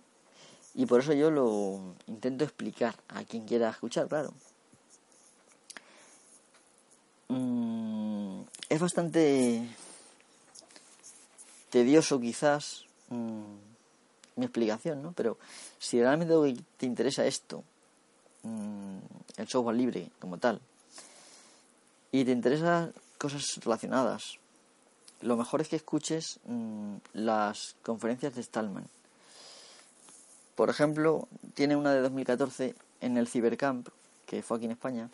[0.73, 4.34] y por eso yo lo intento explicar a quien quiera escuchar, claro.
[7.27, 9.67] Mm, es bastante
[11.69, 13.55] tedioso quizás mm,
[14.36, 15.12] mi explicación, ¿no?
[15.13, 15.38] Pero
[15.77, 17.63] si realmente te interesa esto,
[18.43, 18.97] mm,
[19.38, 20.62] el software libre como tal,
[22.12, 24.39] y te interesan cosas relacionadas,
[25.21, 26.39] lo mejor es que escuches
[27.13, 28.88] las conferencias de Stallman
[30.60, 33.88] por ejemplo, tiene una de 2014 en el Cibercamp,
[34.25, 35.10] que fue aquí en España,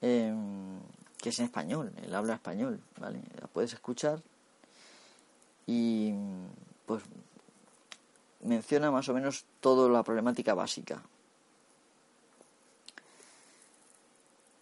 [0.00, 0.78] em,
[1.20, 3.20] que es en español, él habla español, ¿vale?
[3.40, 4.22] La puedes escuchar
[5.68, 6.14] y
[6.86, 7.02] pues
[8.40, 11.02] menciona más o menos toda la problemática básica.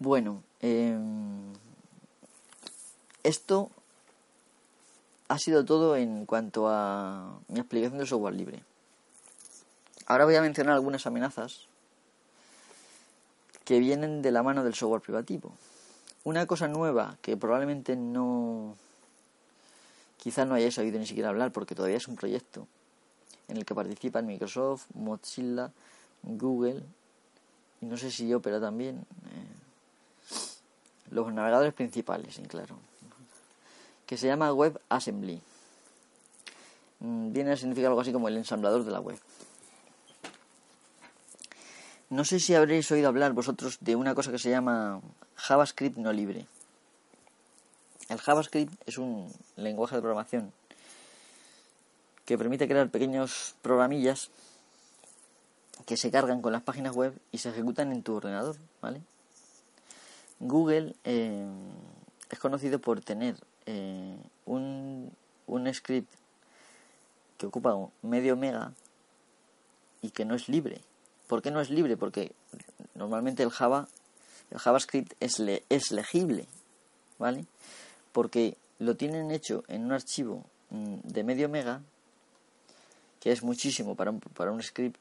[0.00, 1.52] Bueno, em,
[3.22, 3.70] esto
[5.28, 8.64] ha sido todo en cuanto a mi explicación del software libre.
[10.06, 11.68] Ahora voy a mencionar algunas amenazas
[13.64, 15.52] que vienen de la mano del software privativo.
[16.24, 18.76] Una cosa nueva que probablemente no
[20.26, 22.66] quizás no hayáis oído ni siquiera hablar porque todavía es un proyecto
[23.46, 25.70] en el que participan Microsoft, Mozilla,
[26.24, 26.82] Google
[27.80, 29.54] y no sé si yo, pero también eh,
[31.12, 32.76] los navegadores principales, claro,
[34.04, 35.40] que se llama WebAssembly.
[36.98, 39.20] Mm, viene a significar algo así como el ensamblador de la web.
[42.10, 45.00] No sé si habréis oído hablar vosotros de una cosa que se llama
[45.36, 46.48] JavaScript no libre.
[48.08, 50.52] El JavaScript es un lenguaje de programación
[52.24, 54.30] que permite crear pequeños programillas
[55.86, 59.02] que se cargan con las páginas web y se ejecutan en tu ordenador, ¿vale?
[60.40, 61.46] Google eh,
[62.30, 65.12] es conocido por tener eh, un,
[65.46, 66.12] un script
[67.38, 68.72] que ocupa medio mega
[70.02, 70.80] y que no es libre.
[71.26, 71.96] ¿Por qué no es libre?
[71.96, 72.32] Porque
[72.94, 73.88] normalmente el Java,
[74.50, 76.46] el JavaScript es, es legible,
[77.18, 77.44] ¿vale?
[78.16, 81.82] Porque lo tienen hecho en un archivo mm, de medio mega,
[83.20, 84.98] que es muchísimo para un, para un script,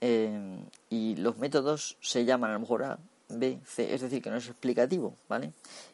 [0.00, 0.58] eh,
[0.90, 4.36] y los métodos se llaman a lo mejor A, B, C, es decir, que no
[4.36, 5.52] es explicativo, ¿vale?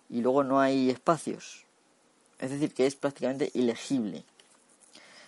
[0.09, 1.67] Y luego no hay espacios,
[2.39, 4.25] es decir, que es prácticamente ilegible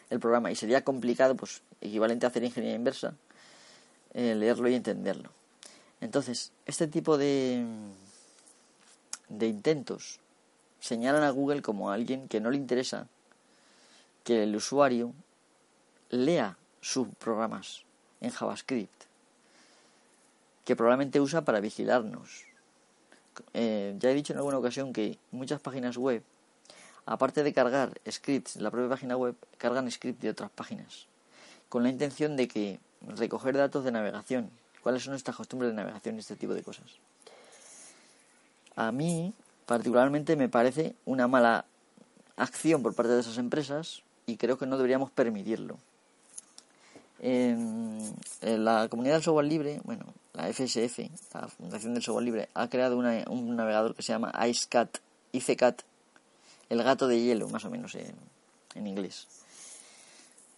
[0.08, 3.12] el programa y sería complicado, pues equivalente a hacer ingeniería inversa,
[4.14, 5.28] eh, leerlo y entenderlo.
[6.00, 7.66] Entonces, este tipo de,
[9.28, 10.20] de intentos
[10.84, 13.08] señalan a Google como a alguien que no le interesa
[14.22, 15.14] que el usuario
[16.10, 17.84] lea sus programas
[18.20, 19.04] en JavaScript,
[20.66, 22.44] que probablemente usa para vigilarnos.
[23.54, 26.22] Eh, ya he dicho en alguna ocasión que muchas páginas web,
[27.06, 31.06] aparte de cargar scripts en la propia página web, cargan scripts de otras páginas,
[31.70, 34.50] con la intención de que recoger datos de navegación,
[34.82, 36.98] cuáles son nuestras costumbres de navegación y este tipo de cosas.
[38.76, 39.32] A mí,
[39.66, 41.64] particularmente, me parece una mala
[42.36, 45.78] acción por parte de esas empresas y creo que no deberíamos permitirlo.
[47.20, 50.98] En, la comunidad del software libre, bueno, la FSF,
[51.32, 54.98] la Fundación del Software Libre, ha creado un navegador que se llama IceCat,
[55.32, 55.82] IceCat,
[56.68, 59.26] el gato de hielo, más o menos en, inglés,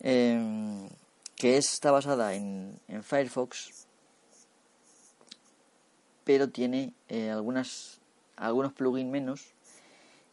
[0.01, 0.88] em,
[1.37, 3.87] que está basada en, Firefox,
[6.25, 7.95] pero tiene eh, algunas,
[8.37, 9.44] algunos plugins menos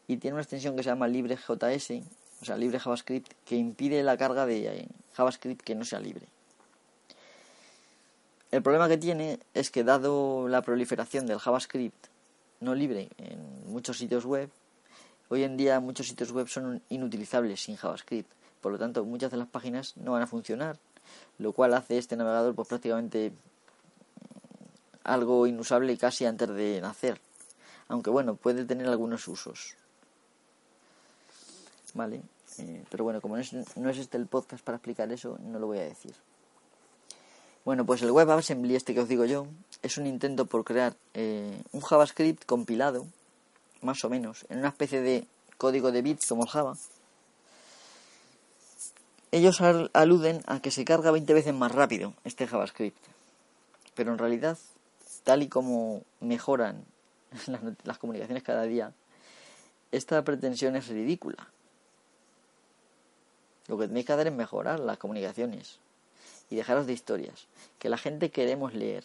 [0.07, 1.91] y tiene una extensión que se llama LibreJS,
[2.41, 6.27] o sea, libre JavaScript, que impide la carga de eh, JavaScript que no sea libre.
[8.51, 12.07] El problema que tiene es que dado la proliferación del JavaScript
[12.59, 14.49] no libre en muchos sitios web,
[15.29, 18.29] hoy en día muchos sitios web son inutilizables sin JavaScript.
[18.61, 20.77] Por lo tanto, muchas de las páginas no van a funcionar,
[21.39, 23.33] lo cual hace este navegador pues prácticamente mm,
[25.03, 27.19] algo inusable casi antes de nacer.
[27.87, 29.75] Aunque bueno, puede tener algunos usos.
[31.93, 32.21] ¿vale?
[32.57, 35.59] Eh, pero bueno, como no es, no es este el podcast para explicar eso, no
[35.59, 36.13] lo voy a decir.
[37.65, 39.47] Bueno, pues el WebAssembly, este que os digo yo,
[39.81, 43.07] es un intento por crear eh, un JavaScript compilado,
[43.81, 46.75] más o menos, en una especie de código de bits como el Java.
[49.31, 52.97] Ellos aluden a que se carga 20 veces más rápido este JavaScript.
[53.95, 54.57] Pero en realidad,
[55.23, 56.85] tal y como mejoran
[57.83, 58.93] las comunicaciones cada día,
[59.91, 61.47] esta pretensión es ridícula.
[63.67, 65.79] Lo que tenéis que hacer es mejorar las comunicaciones
[66.49, 67.47] y dejaros de historias.
[67.79, 69.03] Que la gente queremos leer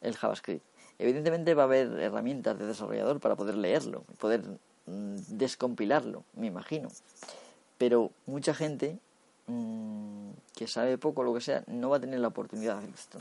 [0.00, 0.64] el JavaScript.
[0.98, 4.42] Evidentemente va a haber herramientas de desarrollador para poder leerlo, poder
[4.86, 6.88] mm, descompilarlo, me imagino.
[7.78, 8.98] Pero mucha gente
[9.46, 12.94] mm, que sabe poco, lo que sea, no va a tener la oportunidad de hacer
[12.94, 13.18] esto.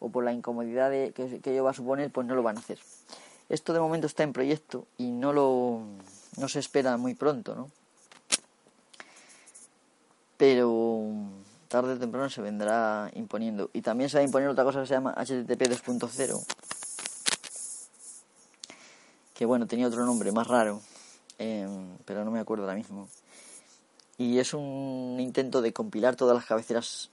[0.00, 2.60] O por la incomodidad de, que, ello va a suponer, pues no lo van a
[2.60, 2.78] hacer.
[3.48, 5.82] Esto de momento está en proyecto y no lo
[6.36, 7.68] no se espera muy pronto, ¿no?
[10.38, 11.04] pero
[11.66, 13.68] tarde o temprano se vendrá imponiendo.
[13.74, 16.46] Y también se va a imponer otra cosa que se llama HTTP 2.0,
[19.34, 20.80] que bueno, tenía otro nombre más raro,
[21.38, 23.08] em, pero no me acuerdo ahora mismo.
[24.16, 27.10] Y es un intento de compilar todas las cabeceras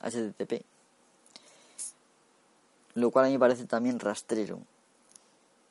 [0.00, 0.62] HTTP,
[2.94, 4.60] lo cual a mí me parece también rastrero,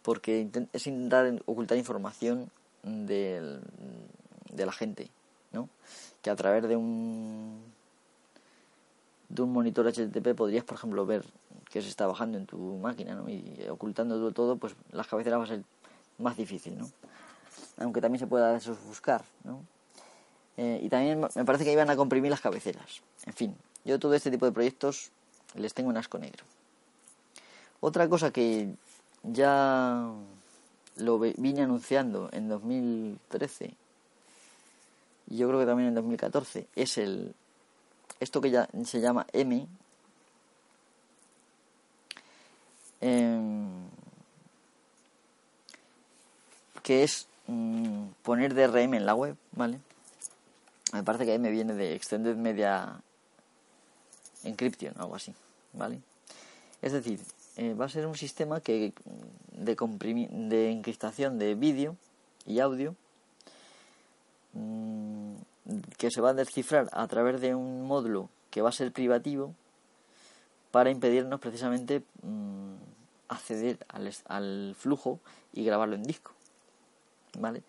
[0.02, 2.50] porque es intentar ocultar información
[2.84, 3.62] de
[4.56, 5.10] la gente,
[5.52, 5.70] ¿no?
[6.22, 7.62] que a través de un
[9.30, 11.24] de un monitor HTTP podrías, por ejemplo, ver
[11.70, 13.30] que se está bajando en tu máquina, ¿no?
[13.30, 15.64] Y ocultando todo, pues las cabeceras va a ser
[16.18, 16.90] más difícil, ¿no?
[17.78, 19.62] Aunque también se pueda buscar, ¿no?
[20.58, 23.02] Eh, y también me parece que iban a comprimir las cabeceras.
[23.28, 23.56] En fin,
[23.86, 25.12] yo todo este tipo de proyectos
[25.54, 26.44] les tengo un asco negro.
[27.82, 28.70] Otra cosa que
[29.24, 30.12] ya
[30.98, 33.76] lo vine anunciando en 2013
[35.30, 37.34] y yo creo que también en 2014, es el
[38.20, 39.68] esto que ya se llama M,
[43.00, 43.70] em,
[46.84, 49.80] que es mm, poner DRM en la web, ¿vale?
[50.94, 53.00] Me parece que M viene de Extended Media
[54.44, 55.34] Encryption, algo así,
[55.74, 56.02] ¿vale?
[56.82, 57.22] Es decir,
[57.60, 58.94] eh, va a ser un sistema que
[59.52, 59.76] de,
[60.50, 61.96] de encriptación de vídeo
[62.46, 62.96] y audio
[64.54, 65.36] Mm,
[65.98, 69.54] que se va a descifrar a través de un módulo que va a ser privativo
[70.72, 72.74] para impedirnos precisamente mm,
[73.28, 75.20] acceder al, al, flujo
[75.54, 76.32] y grabarlo en disco.
[77.38, 77.62] ¿Vale?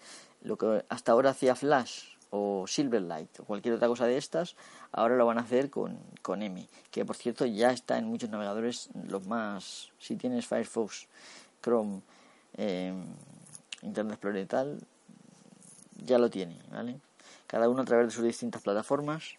[0.43, 4.57] Lo que hasta ahora hacía Flash o Silverlight o cualquier otra cosa de estas,
[4.93, 8.31] ahora lo van a hacer con, con M, que por cierto ya está en muchos
[8.31, 11.09] navegadores, los más, si tienes Firefox,
[11.63, 12.03] Chrome,
[12.57, 12.95] eh,
[13.83, 14.81] Internet Explorer y tal,
[16.05, 17.01] ya lo tiene, ¿vale?
[17.47, 19.35] Cada uno a través de sus distintas plataformas.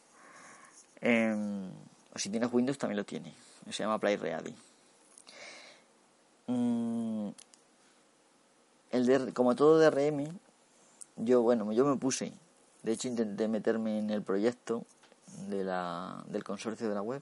[0.99, 1.69] Em,
[2.13, 3.33] o si tienes Windows también lo tiene.
[3.69, 4.53] Se llama Play Ready.
[6.47, 7.29] Mm,
[8.91, 10.27] el como todo DRM,
[11.15, 12.33] yo bueno, yo me puse,
[12.83, 14.85] de hecho intenté meterme en el proyecto
[15.49, 17.21] de la, del consorcio de la web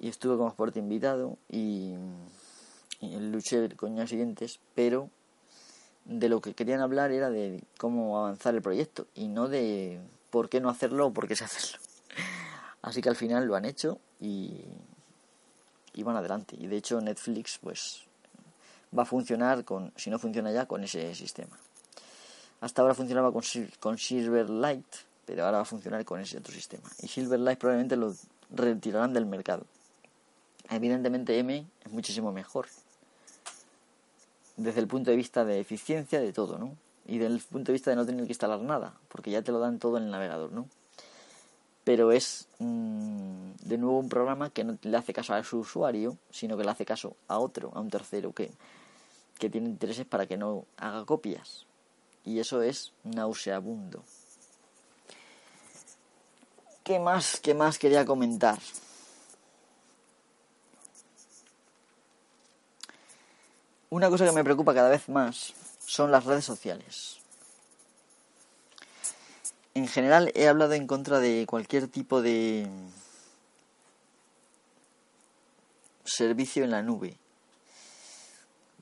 [0.00, 1.94] y estuve como exporte invitado y,
[3.02, 5.10] luché con años siguientes, pero
[6.04, 10.00] de lo que querían hablar era de cómo avanzar el proyecto y no de
[10.30, 11.78] por qué no hacerlo o por qué se hacerlo.
[12.82, 14.64] Así que al final lo han hecho y,
[15.94, 16.56] y van adelante.
[16.58, 18.04] Y de hecho Netflix pues
[18.96, 21.58] va a funcionar con, si no funciona ya, con ese sistema.
[22.60, 24.86] Hasta ahora funcionaba con, Silverlight,
[25.24, 26.88] pero ahora va a funcionar con ese otro sistema.
[27.00, 28.14] Y Silverlight probablemente lo
[28.50, 29.64] retirarán del mercado.
[30.68, 32.66] Evidentemente M es muchísimo mejor.
[34.56, 36.76] Desde el punto de vista de eficiencia, de todo, ¿no?
[37.06, 39.52] Y desde el punto de vista de no tener que instalar nada, porque ya te
[39.52, 40.68] lo dan todo en el navegador, ¿no?
[41.82, 46.18] Pero es mm, de nuevo un programa que no le hace caso a su usuario,
[46.30, 48.50] sino que le hace caso a otro, a un tercero que,
[49.38, 51.64] que tiene intereses para que no haga copias.
[52.24, 54.04] Y eso es nauseabundo.
[56.84, 58.58] ¿Qué más, qué más quería comentar?
[63.90, 65.52] Una cosa que me preocupa cada vez más
[65.84, 67.18] son las redes sociales.
[69.74, 72.68] En general he hablado en contra de cualquier tipo de
[76.04, 77.16] servicio en la nube.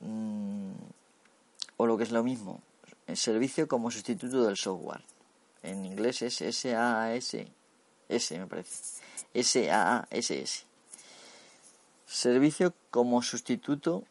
[0.01, 0.73] Mm,
[1.77, 2.61] o lo que es lo mismo,
[3.09, 5.01] el servicio como sustituto del software.
[5.63, 7.47] En inglés es S-A-A-S,
[8.07, 9.01] S me parece.
[9.33, 10.63] S-A-A-S-S.
[12.05, 14.03] Servicio como sustituto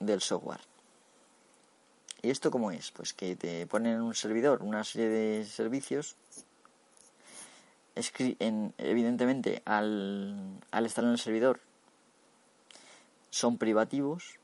[0.00, 0.60] del software.
[2.22, 2.90] ¿Y esto cómo es?
[2.90, 6.16] Pues que te ponen en un servidor una serie de servicios.
[8.38, 11.60] En, evidentemente, al, al estar en el servidor,
[13.28, 14.37] son privativos,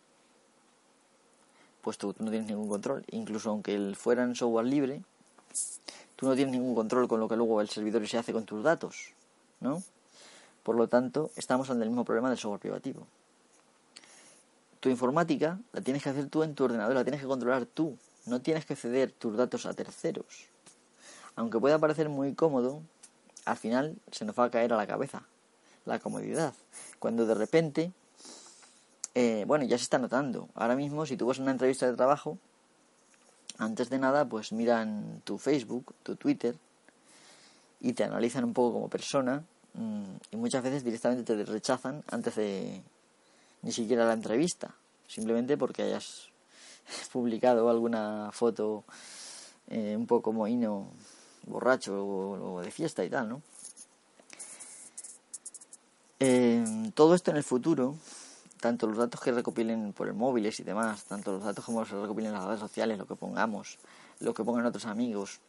[1.84, 3.04] que tú no tienes ningún control.
[3.10, 5.02] Incluso aunque fuera en software libre,
[6.16, 8.62] tú no tienes ningún control con lo que luego el servidor se hace con tus
[8.62, 9.12] datos,
[9.60, 9.82] ¿no?
[10.62, 13.06] Por lo tanto, estamos ante el mismo problema del software privativo
[14.84, 17.96] tu informática la tienes que hacer tú en tu ordenador, la tienes que controlar tú.
[18.26, 20.50] No tienes que ceder tus datos a terceros.
[21.36, 22.82] Aunque pueda parecer muy cómodo,
[23.46, 25.22] al final se nos va a caer a la cabeza
[25.86, 26.52] la comodidad.
[26.98, 27.92] Cuando de repente,
[29.14, 30.48] eh, bueno, ya se está notando.
[30.54, 32.38] Ahora mismo, si tú vas a una entrevista de trabajo,
[33.58, 36.56] antes de nada, pues miran tu Facebook, tu Twitter,
[37.80, 39.44] y te analizan un poco como persona,
[39.74, 42.82] mm, y muchas veces directamente te rechazan antes de,
[43.62, 44.74] ni siquiera la entrevista,
[45.06, 46.30] simplemente porque hayas
[47.12, 48.84] publicado alguna foto
[49.68, 50.88] eh, un poco mohino,
[51.46, 53.42] borracho o, de fiesta y tal, ¿no?
[56.20, 57.96] Eh, todo esto en el futuro,
[58.64, 62.00] tanto los datos que recopilen por el móviles y demás, tanto los datos como se
[62.00, 63.76] recopilen en las redes sociales, lo que pongamos,
[64.20, 65.40] lo que pongan otros amigos,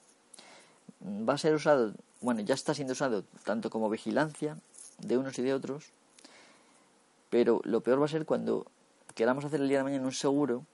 [1.01, 4.57] va a ser usado, bueno, ya está siendo usado tanto como vigilancia
[4.97, 5.93] de unos y de otros,
[7.29, 8.65] pero lo peor va a ser cuando
[9.13, 10.65] queramos hacer el día de mañana un seguro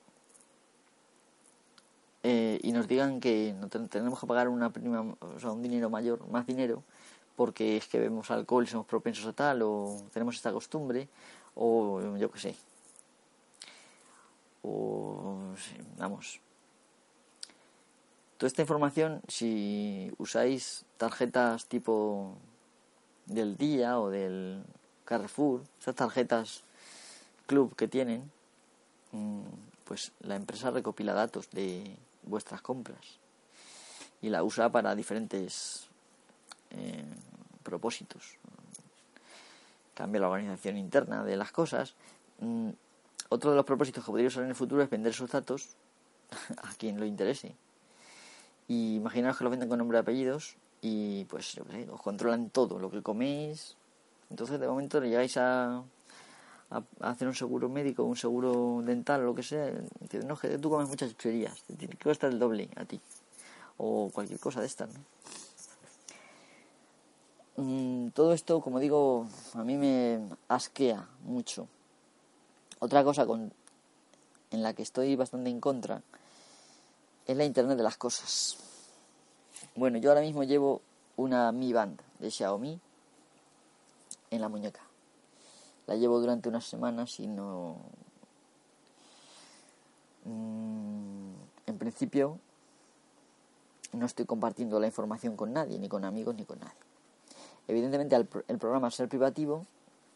[2.24, 5.92] eh, y nos digan que no tenemos que pagar una prima, o sea, un dinero
[5.92, 6.82] mayor, más dinero,
[7.36, 11.08] porque es que bebemos alcohol y somos propensos a tal, o tenemos esta costumbre,
[11.56, 12.56] o yo qué sé.
[14.64, 15.54] O,
[15.98, 16.40] vamos.
[18.38, 22.36] Toda esta información, si usáis tarjetas tipo
[23.26, 24.64] del día o del
[25.06, 26.64] Carrefour, esas tarjetas
[27.46, 28.32] club que tienen,
[29.12, 29.42] mm,
[29.84, 33.20] pues la empresa recopila datos de vuestras compras
[34.22, 35.88] y la usa para diferentes
[36.72, 37.04] eh,
[37.64, 38.38] propósitos.
[39.94, 41.96] Cambia la organización interna de las cosas.
[42.40, 42.70] Mm,
[43.30, 45.70] otro de los propósitos que podría usar en el futuro es vender sus datos
[46.64, 47.56] a quien lo interese.
[48.68, 51.60] Y imaginaos que lo venden con nombre y apellidos y pues
[51.92, 53.76] os controlan todo, lo que coméis,
[54.32, 55.84] entonces, de momento, llegáis a,
[56.70, 59.70] a, hacer un seguro médico, un seguro dental, lo que sea.
[60.26, 63.00] No, que tú comes muchas chucherías, te cuesta el doble a ti.
[63.78, 65.00] O cualquier cosa de estas, ¿no?
[67.62, 71.68] Mm, todo esto, como digo, a mí me asquea mucho.
[72.80, 73.54] Otra cosa con,
[74.50, 76.02] en la que estoy bastante en contra
[77.28, 78.58] es la Internet de las cosas.
[79.76, 80.82] Bueno, yo ahora mismo llevo
[81.18, 82.80] una Mi Band de Xiaomi
[84.32, 84.82] en la muñeca.
[85.86, 87.76] La llevo durante unas semanas y no...
[90.26, 91.34] Mm,
[91.68, 92.40] en principio
[93.94, 96.91] no estoy compartiendo la información con nadie, ni con amigos, ni con nadie.
[97.68, 98.26] Evidentemente el,
[98.58, 99.66] programa ser privativo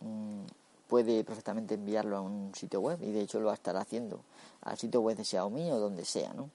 [0.02, 0.44] mm,
[0.88, 4.22] puede perfectamente enviarlo a un sitio web y de hecho lo va a estar haciendo
[4.62, 6.50] al sitio web de Xiaomi o donde sea, ¿no?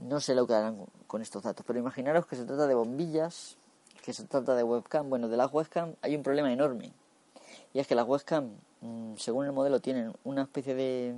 [0.00, 3.56] No sé lo que harán con estos datos, pero imaginaros que se trata de bombillas
[4.02, 6.92] que se trata de webcam, bueno, de las webcam hay un problema enorme.
[7.72, 8.50] Y es que las webcam,
[8.82, 11.14] mm, según el modelo, tienen una especie de...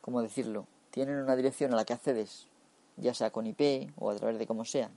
[0.00, 0.66] ¿Cómo decirlo?
[0.90, 2.46] tienen una dirección a la que accedes,
[2.96, 4.90] ya sea con IP o a través de como sea,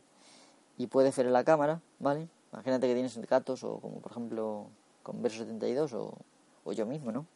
[0.82, 2.27] y puedes ver en la cámara, ¿vale?
[2.51, 4.65] Imagínate que tienes gatos o como por ejemplo
[5.03, 6.17] con Verso 72 o,
[6.63, 7.27] o yo mismo, ¿no?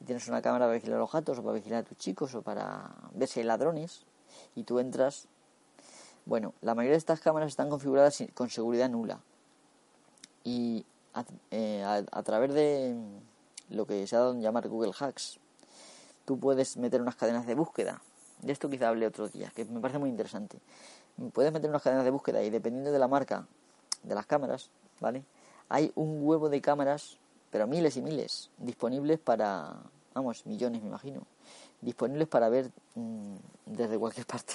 [0.00, 2.36] Y tienes una cámara para vigilar a los gatos o para vigilar a tus chicos
[2.36, 4.04] o para ver si hay ladrones
[4.54, 5.26] y tú entras.
[6.24, 9.18] Bueno, la mayoría de estas cámaras están configuradas con seguridad nula.
[10.44, 12.94] Y a, eh, a través de
[13.70, 15.40] lo que se ha dado en llamar Google Hacks,
[16.24, 18.00] tú puedes meter unas cadenas de búsqueda.
[18.40, 20.60] De esto quizá hable otro día, que me parece muy interesante.
[21.32, 23.46] Puedes meter unas cadenas de búsqueda y dependiendo de la marca
[24.02, 25.24] de las cámaras, ¿vale?
[25.68, 27.18] Hay un huevo de cámaras,
[27.50, 29.76] pero miles y miles, disponibles para,
[30.12, 31.22] vamos, millones me imagino,
[31.80, 33.36] disponibles para ver mm,
[33.66, 34.54] desde cualquier parte.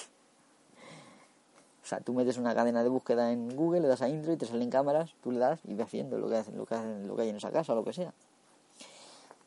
[1.83, 4.37] O sea, tú metes una cadena de búsqueda en Google, le das a intro y
[4.37, 7.07] te salen cámaras, tú le das y vas viendo lo que, hacen, lo que, hacen,
[7.07, 8.13] lo que hay en esa casa o lo que sea.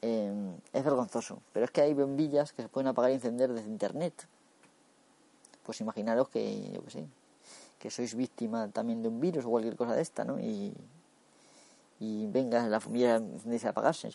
[0.00, 3.68] Em, es vergonzoso, pero es que hay bombillas que se pueden apagar y encender desde
[3.68, 4.26] internet.
[5.64, 6.82] Pues imaginaros que, yo
[7.78, 10.38] que sois víctima también de un virus o cualquier cosa de esta, ¿no?
[10.38, 10.72] Y,
[11.98, 14.10] y venga, la familia dice apagarse.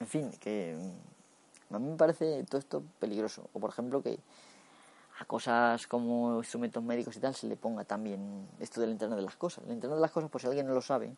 [0.00, 0.76] En fin, que
[1.70, 3.48] mm, a mí me parece todo esto peligroso.
[3.52, 4.18] O por ejemplo que
[5.18, 9.24] a cosas como instrumentos médicos y tal se le ponga también esto del Internet de
[9.24, 9.64] las cosas.
[9.66, 11.14] El Internet de las cosas, por si alguien no lo sabe,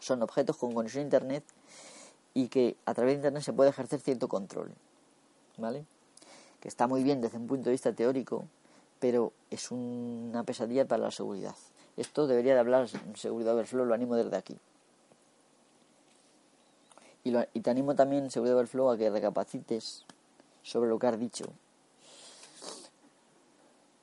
[0.00, 1.44] son objetos con conexión a Internet
[2.34, 4.74] y que a través de Internet se puede ejercer cierto control.
[5.56, 5.86] ¿Vale?
[6.64, 8.46] Está muy bien desde un punto de vista teórico,
[8.98, 11.54] pero es una pesadilla para la seguridad.
[11.96, 14.56] Esto debería de hablar Seguridad Overflow, lo animo desde aquí.
[17.22, 20.04] Y te animo también, Seguridad Overflow, a que recapacites
[20.62, 21.44] sobre lo que has dicho.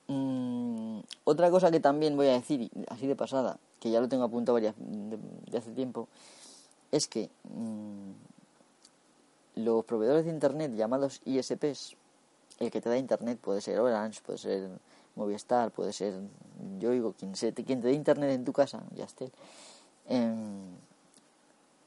[0.07, 4.24] Mm, otra cosa que también voy a decir, así de pasada, que ya lo tengo
[4.24, 6.07] apuntado varias, de, hace tiempo,
[6.91, 8.12] es que mm,
[9.64, 11.95] los proveedores de Internet llamados ISPs,
[12.62, 14.70] el que te da Internet puede ser Orange, puede ser
[15.16, 16.14] Movistar, puede ser,
[16.80, 19.30] yo digo, quien, se, quien te dé internet en tu casa, ya esté.
[20.07, 20.78] Em,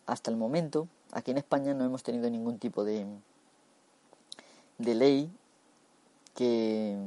[0.04, 3.06] hasta el momento, aquí en España no hemos tenido ningún tipo de,
[4.76, 5.30] de ley
[6.34, 6.98] que,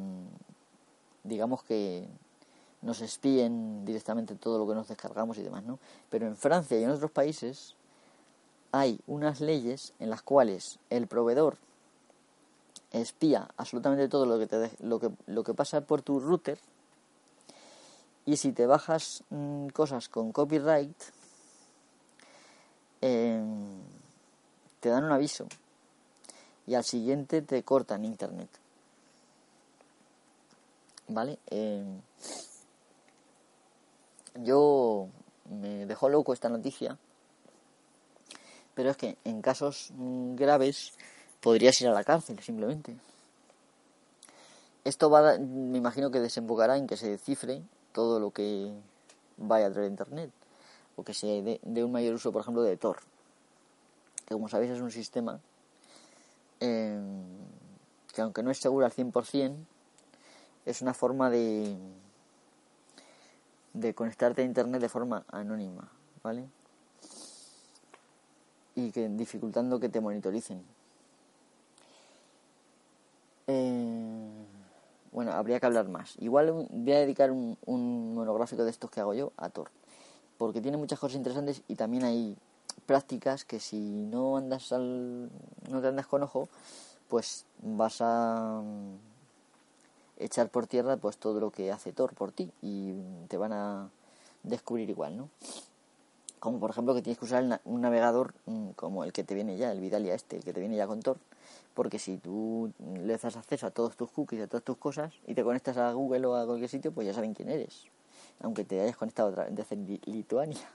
[1.24, 2.08] digamos que
[2.82, 5.78] nos espíen directamente todo lo que nos descargamos y demás, ¿no?
[6.10, 7.76] Pero en Francia y en otros países
[8.72, 11.58] hay unas leyes en las cuales el proveedor
[12.92, 16.60] espía absolutamente todo lo que, te lo que, lo que pasa por tu router.
[18.26, 20.96] Y si te bajas mm, cosas con copyright
[23.02, 23.82] em,
[24.80, 25.48] te dan un aviso
[26.66, 28.50] y al siguiente te cortan internet.
[31.08, 32.02] Vale em,
[34.44, 35.08] yo
[35.50, 36.98] me dejó loco esta noticia
[38.78, 40.94] pero es que en casos mm, graves
[41.42, 42.96] podrías ir a la cárcel simplemente.
[44.84, 47.62] Esto va, me imagino que desembocará en que se cifre
[47.92, 48.72] todo lo que
[49.38, 50.32] vaya a través de Internet
[50.96, 52.98] o que se dé, un mayor uso, por ejemplo, de Tor,
[54.26, 55.40] que como sabéis es un sistema
[56.60, 57.24] em,
[58.14, 59.56] que aunque no es seguro al 100%,
[60.66, 61.78] es una forma de,
[63.74, 65.90] de conectarte a Internet de forma anónima,
[66.24, 66.50] ¿vale?
[68.76, 70.77] Y que dificultando que te monitoricen.
[73.48, 74.28] Eh,
[75.14, 76.16] bueno, habría que hablar más.
[76.20, 77.58] Igual voy a dedicar un,
[78.14, 79.72] monográfico de estos que hago yo a Tor,
[80.38, 82.36] porque tiene muchas cosas interesantes y también hay
[82.86, 85.30] prácticas que si no andas al,
[85.70, 86.50] no te andas con ojo,
[87.08, 88.98] pues vas a mm,
[90.20, 92.94] echar por tierra pues todo lo que hace Tor por ti y
[93.30, 93.90] te van a
[94.44, 95.30] descubrir igual, ¿no?
[96.40, 99.58] Como por ejemplo que tienes que usar un navegador mm, como el que te viene
[99.58, 101.18] ya, el Vidalia este, el que te viene ya con Tor,
[101.78, 105.36] porque si tú le das acceso a todos tus cookies, a todas tus cosas, y
[105.36, 107.86] te conectas a Google o a cualquier sitio, pues ya saben quién eres.
[108.40, 109.76] Aunque te hayas conectado otra vez desde
[110.06, 110.68] Lituania.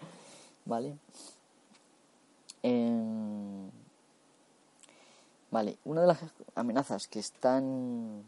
[0.64, 0.96] ¿Vale?
[2.62, 3.68] Em,
[5.50, 6.20] vale, una de las
[6.54, 8.24] amenazas que están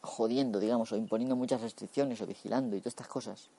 [0.00, 3.50] jodiendo, digamos, o imponiendo muchas restricciones o vigilando y todas estas cosas,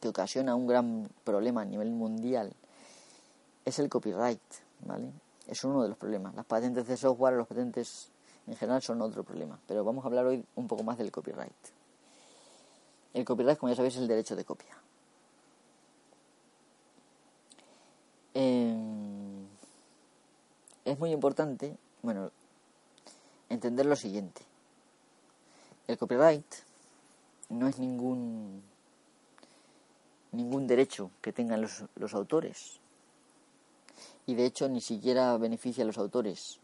[0.00, 2.54] que ocasiona un gran problema a nivel mundial
[3.66, 4.40] es el copyright,
[4.86, 5.10] ¿vale?
[5.48, 6.34] Es uno de los problemas.
[6.34, 8.10] Las patentes de software, los patentes
[8.46, 11.52] en general son otro problema, pero vamos a hablar hoy un poco más del copyright.
[13.12, 14.76] El copyright, como ya sabéis, es el derecho de copia.
[18.34, 19.46] Em,
[20.84, 22.30] es muy importante, bueno,
[23.48, 24.42] entender lo siguiente.
[25.88, 26.54] El copyright
[27.48, 28.62] no es ningún
[30.32, 32.80] ningún derecho que tengan los autores
[34.26, 36.58] y de hecho ni siquiera beneficia a los autores,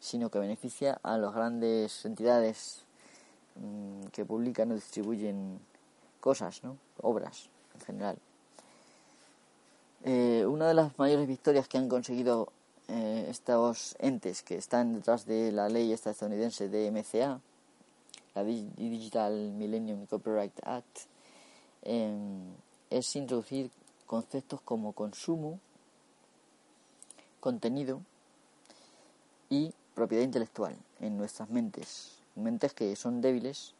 [0.00, 2.82] sino que beneficia a las grandes entidades
[3.56, 5.60] mm, que publican o distribuyen
[6.20, 6.76] cosas, ¿no?
[7.00, 8.18] obras en general.
[10.04, 12.52] Eh, una de las mayores victorias que han conseguido
[12.88, 17.40] eh, estos entes que están detrás de la ley estadounidense de MCA,
[18.34, 21.00] la Digital Millennium Copyright Act,
[21.82, 22.54] em,
[22.90, 23.70] es introducir
[24.06, 25.58] conceptos como consumo,
[27.40, 28.00] contenido
[29.50, 32.18] y propiedad intelectual en nuestras mentes.
[32.36, 33.74] Mentes que son débiles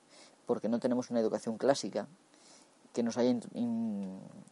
[0.46, 2.06] porque no tenemos una educación clásica
[2.92, 3.38] que nos haya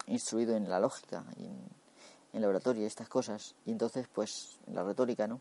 [0.07, 3.55] instruido en la lógica y en, la oratoria y estas cosas.
[3.65, 5.41] Y entonces, pues, en la retórica, ¿no?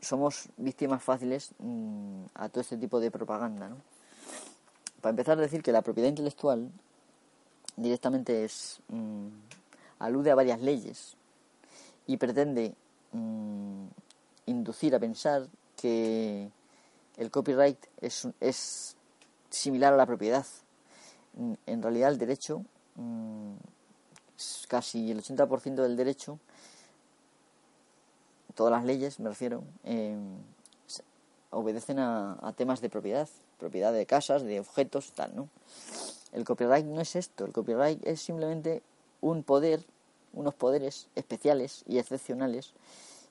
[0.00, 3.76] somos víctimas fáciles mm, a todo este tipo de propaganda, ¿no?
[5.00, 6.68] Para empezar a decir que la propiedad intelectual
[7.76, 9.28] directamente es mm,
[10.00, 11.16] alude a varias leyes
[12.06, 12.74] y pretende
[13.16, 13.88] mm,
[14.46, 16.50] inducir a pensar que
[17.16, 18.96] el copyright es, es
[19.50, 20.44] similar a la propiedad
[21.36, 22.64] Mm, en realidad el derecho,
[22.94, 23.56] mm,
[24.68, 26.38] casi el 80% del derecho,
[28.54, 30.38] todas las leyes me refiero, em,
[31.50, 35.48] obedecen a, temas de propiedad, propiedad de casas, de objetos, tal, ¿no?
[36.32, 38.82] El copyright no es esto, el copyright es simplemente
[39.20, 39.84] un poder,
[40.32, 42.72] unos poderes especiales y excepcionales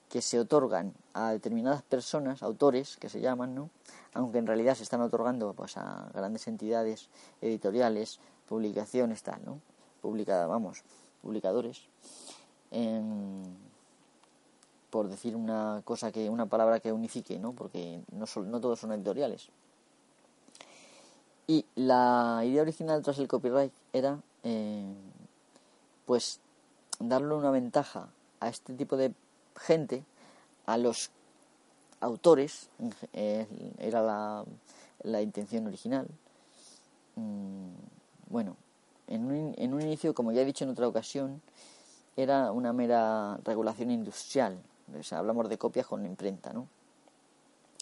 [0.09, 3.69] que se otorgan a determinadas personas, autores que se llaman, ¿no?
[4.15, 7.09] aunque en realidad se están otorgando pues a grandes entidades
[7.41, 9.59] editoriales, publicaciones, tal, ¿no?
[10.01, 10.83] Publicada, vamos,
[11.21, 11.81] publicadores.
[14.89, 17.51] por decir una cosa que, una palabra que unifique, ¿no?
[17.51, 19.49] Porque no, no todos son editoriales.
[21.47, 24.93] Y la idea original tras el copyright era, eh,
[26.05, 26.39] pues,
[26.99, 28.07] darle una ventaja
[28.39, 29.13] a este tipo de
[29.55, 30.03] gente,
[30.65, 31.11] a los
[31.99, 32.69] autores,
[33.77, 34.45] era
[35.03, 36.07] la, intención original.
[37.15, 37.69] Mm,
[38.29, 38.55] bueno,
[39.07, 41.41] en un, en un inicio, como ya he dicho en otra ocasión,
[42.17, 44.57] era una mera regulación industrial.
[45.11, 46.67] hablamos de copias con imprenta, ¿no?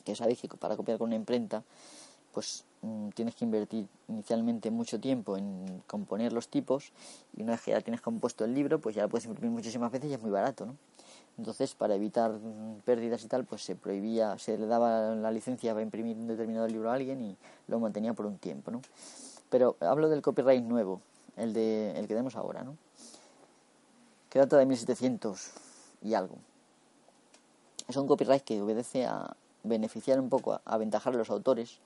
[0.04, 1.64] Que sabéis que para copiar con una imprenta,
[2.34, 6.92] pues mm, tienes que invertir inicialmente mucho tiempo en componer los tipos
[7.38, 9.92] y una vez que ya tienes compuesto el libro, pues ya lo puedes imprimir muchísimas
[9.92, 10.76] veces y es muy barato, ¿no?
[11.38, 12.38] Entonces, para evitar
[12.86, 16.68] pérdidas y tal, pues se prohibía, se le daba la licencia para imprimir un determinado
[16.68, 18.82] libro a alguien y lo mantenía por un tiempo, ¿no?
[19.50, 21.02] Pero hablo del copyright nuevo,
[21.36, 22.78] el, de, el que tenemos ahora, ¿no?
[24.30, 25.52] Que data de 1700
[26.04, 26.38] y algo.
[27.88, 31.80] Es un copyright que obedece a beneficiar un poco, a aventajar a los autores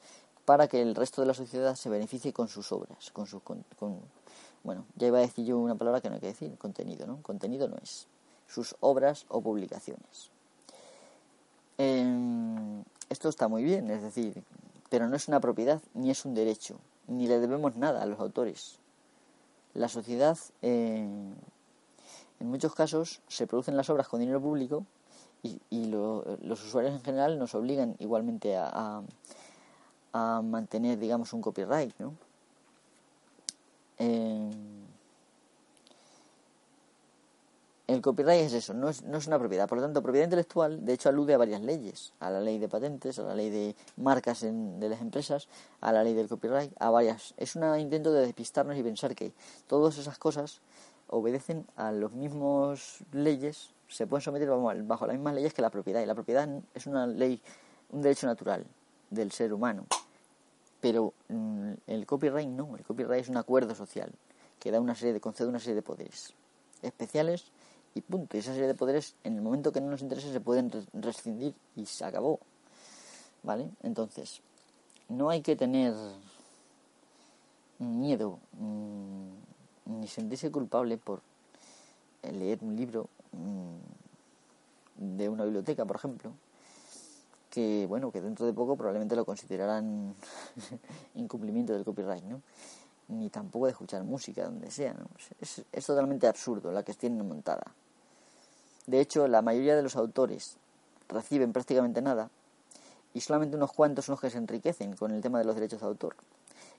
[0.43, 3.41] para que el resto de la sociedad se beneficie con sus obras, con sus...
[3.43, 3.63] Con,
[4.63, 7.21] bueno, ya iba a decir yo una palabra que no hay que decir, contenido, ¿no?
[7.21, 8.07] Contenido no es
[8.47, 10.31] sus obras o publicaciones.
[11.77, 14.43] Em, esto está muy bien, es decir,
[14.89, 16.77] pero no es una propiedad ni es un derecho,
[17.07, 18.79] ni le debemos nada a los autores.
[19.73, 21.35] La sociedad, en
[22.39, 24.85] muchos casos, se producen las obras con dinero público
[25.43, 29.01] y, los usuarios en general nos obligan igualmente a,
[30.13, 32.13] a, mantener, digamos, un copyright, ¿no?
[33.99, 34.76] Em,
[37.87, 39.67] el copyright es eso, no es, no es una propiedad.
[39.67, 42.11] Por lo tanto, propiedad intelectual, de hecho, alude a varias leyes.
[42.19, 45.47] A la ley de patentes, a la ley de marcas de las empresas,
[45.79, 47.33] a la ley del copyright, a varias.
[47.37, 49.31] Es un intento de despistarnos y pensar que
[49.67, 50.59] todas esas cosas
[51.07, 56.01] obedecen a las mismas leyes, se pueden someter bajo las mismas leyes que la propiedad.
[56.01, 57.41] Y la propiedad es una ley,
[57.91, 58.65] un derecho natural
[59.09, 59.85] del ser humano.
[60.81, 64.11] Pero mm, el copyright no, el copyright es un acuerdo social
[64.59, 66.33] que da una serie de, concede una serie de poderes
[66.81, 67.45] especiales
[67.97, 68.37] y punto.
[68.37, 71.53] Y esa serie de poderes, en el momento que no nos interese, se pueden rescindir
[71.75, 72.39] y se acabó.
[73.43, 73.69] ¿Vale?
[73.83, 74.41] Entonces,
[75.09, 75.93] no hay que tener
[77.79, 81.21] miedo mm, ni sentirse culpable por
[82.23, 86.31] leer un libro mm, de una biblioteca, por ejemplo,
[87.49, 90.13] que bueno, que dentro de poco probablemente lo considerarán
[91.15, 92.41] incumplimiento del copyright, ¿no?
[93.09, 95.07] Ni tampoco de escuchar música donde sea, ¿no?
[95.39, 97.63] Es, es totalmente absurdo la que tienen montada.
[98.87, 100.55] De hecho, la mayoría de los autores
[101.09, 102.29] reciben prácticamente nada
[103.13, 105.81] y solamente unos cuantos son los que se enriquecen con el tema de los derechos
[105.81, 106.15] de autor.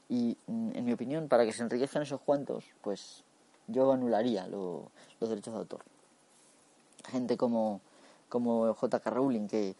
[0.09, 3.24] Y mm, en mi opinión, para que se enriquezcan esos cuantos, pues
[3.66, 4.88] yo anularía los
[5.20, 5.80] derechos de autor.
[7.11, 7.82] Gente como,
[8.30, 9.11] como J.K.
[9.11, 9.76] Rowling, que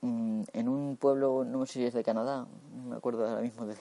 [0.00, 2.46] mm, en un pueblo, no sé si es de Canadá,
[2.88, 3.76] me acuerdo ahora mismo, de,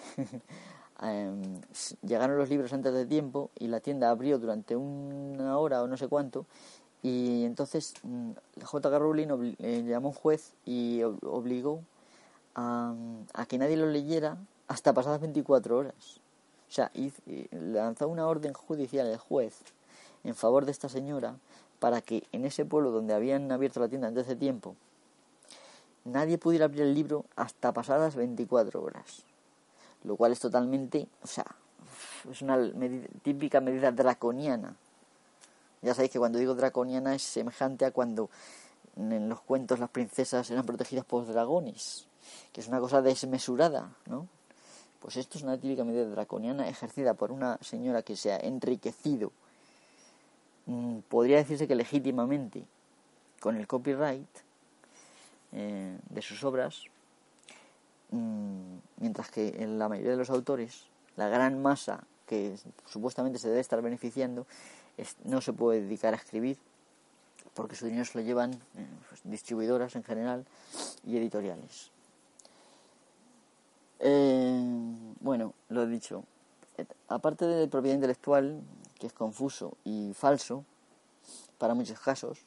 [1.01, 1.59] em,
[2.03, 5.97] llegaron los libros antes de tiempo y la tienda abrió durante una hora o no
[5.97, 6.45] sé cuánto
[7.03, 8.31] Y entonces mm,
[8.63, 8.97] J.K.
[8.97, 11.81] Rowling eh, llamó a un juez y obligó
[12.55, 12.95] a,
[13.33, 14.37] a, que nadie lo leyera
[14.67, 16.21] hasta pasadas 24 horas.
[16.69, 16.91] O sea,
[17.51, 19.59] lanzó una orden judicial el juez
[20.23, 21.35] en favor de esta señora
[21.79, 24.75] para que en ese pueblo donde habían abierto la tienda desde ese tiempo
[26.05, 29.23] nadie pudiera abrir el libro hasta pasadas 24 horas.
[30.03, 31.45] Lo cual es totalmente, o sea,
[32.29, 32.59] es una
[33.21, 34.75] típica medida draconiana.
[35.83, 38.29] Ya sabéis que cuando digo draconiana es semejante a cuando
[38.95, 42.07] en los cuentos las princesas eran protegidas por dragones,
[42.51, 44.27] que es una cosa desmesurada, ¿no?
[45.01, 49.33] Pues esto es una típica medida draconiana ejercida por una señora que se ha enriquecido,
[50.67, 52.63] mm, podría decirse que legítimamente,
[53.41, 54.29] con el copyright,
[55.51, 56.85] eh, de sus obras,
[58.11, 60.85] mm, mientras que en la mayoría de los autores,
[61.17, 62.55] la gran masa que
[62.85, 64.47] supuestamente se debe estar beneficiando,
[65.23, 66.57] no se puede dedicar a escribir
[67.53, 68.87] porque su dinero se lo llevan eh,
[69.23, 70.45] distribuidoras en general
[71.05, 71.91] y editoriales.
[73.99, 74.61] Eh,
[75.19, 76.23] bueno, lo he dicho.
[77.07, 78.61] Aparte de propiedad intelectual,
[78.99, 80.65] que es confuso y falso
[81.57, 82.39] para muchos casos,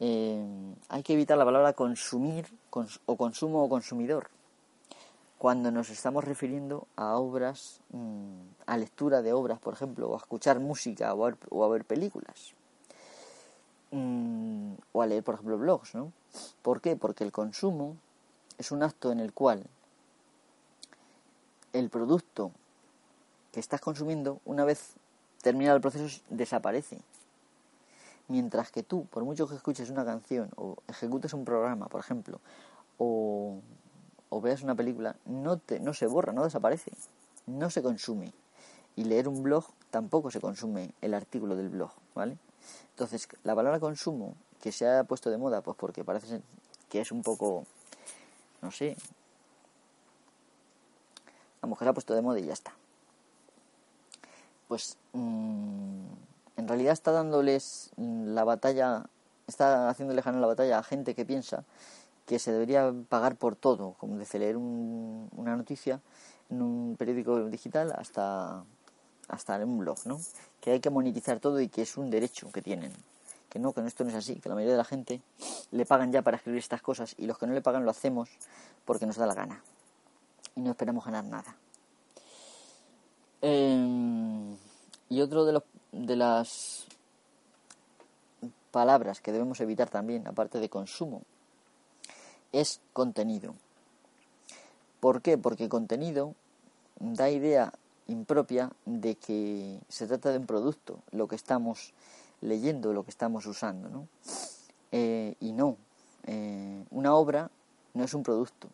[0.00, 0.44] eh,
[0.88, 2.46] hay que evitar la palabra consumir
[3.06, 4.28] o consumo o consumidor
[5.38, 10.18] cuando nos estamos refiriendo a obras, mm, a lectura de obras, por ejemplo, o a
[10.18, 12.54] escuchar música o a ver, películas.
[13.90, 16.12] Mm, o a leer, por ejemplo, blogs, ¿no?
[16.62, 16.96] ¿Por qué?
[16.96, 17.96] Porque el consumo
[18.58, 19.66] es un acto en el cual
[21.72, 22.52] el producto
[23.52, 24.94] que estás consumiendo, una vez
[25.42, 26.98] terminado el proceso, desaparece.
[28.28, 32.40] Mientras que tú, por mucho que escuches una canción o ejecutes un programa, por ejemplo,
[32.98, 33.60] o,
[34.40, 36.92] veas una película, no, te, no se borra, no desaparece,
[37.46, 38.32] no se consume.
[38.96, 42.38] Y leer un blog tampoco se consume el artículo del blog, ¿vale?
[42.90, 46.40] Entonces, la palabra consumo, que se ha puesto de moda, pues porque parece
[46.88, 47.66] que es un poco,
[48.62, 48.96] no sé,
[51.60, 52.72] vamos, que se ha puesto de moda y ya está.
[54.68, 56.06] Pues mm,
[56.56, 59.04] en realidad está dándoles la batalla,
[59.46, 61.64] está haciéndole ganar la batalla a gente que piensa
[62.26, 66.00] que se debería pagar por todo, como desde leer una noticia
[66.50, 68.64] en un periódico digital hasta,
[69.28, 70.20] hasta en un blog, ¿no?
[70.60, 72.92] Que hay que monetizar todo y que es un derecho que tienen.
[73.48, 75.22] Que no, que esto no es así, que la mayoría de la gente
[75.70, 78.28] le pagan ya para escribir estas cosas y los que no le pagan lo hacemos
[78.84, 79.62] porque nos da la gana
[80.56, 81.56] y no esperamos ganar nada.
[83.40, 84.56] Em,
[85.08, 85.62] y otro de, los,
[85.92, 86.86] de las
[88.72, 91.22] palabras que debemos evitar también, aparte de consumo,
[92.52, 93.54] es contenido.
[95.00, 95.38] ¿Por qué?
[95.38, 96.34] Porque contenido
[96.98, 97.72] da idea
[98.08, 101.92] impropia de que se trata de un producto, lo que estamos
[102.40, 104.08] leyendo, lo que estamos usando, ¿no?
[104.92, 105.76] Eh, y no,
[106.26, 107.50] eh, una obra
[107.94, 108.68] no es un producto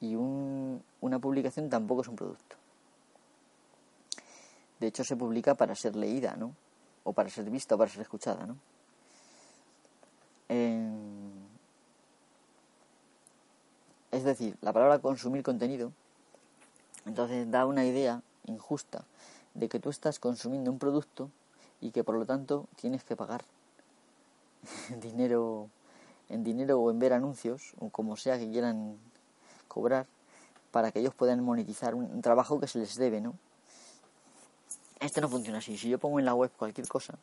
[0.00, 2.56] y una publicación tampoco es un producto.
[4.80, 6.54] De hecho, se publica para ser leída, ¿no?
[7.04, 8.56] O para ser vista o para ser escuchada, ¿no?
[14.12, 15.92] Es decir, la palabra consumir contenido,
[17.06, 19.04] entonces da una idea injusta
[19.54, 21.30] de que tú estás consumiendo un producto
[21.80, 23.42] y que por lo tanto tienes que pagar
[25.00, 25.68] dinero
[26.28, 28.96] en dinero o en ver anuncios o como sea que quieran
[29.68, 30.06] cobrar
[30.70, 33.34] para que ellos puedan monetizar un, trabajo que se les debe, ¿no?
[35.00, 35.76] Esto no funciona así.
[35.76, 37.18] Si yo pongo en la web cualquier cosa,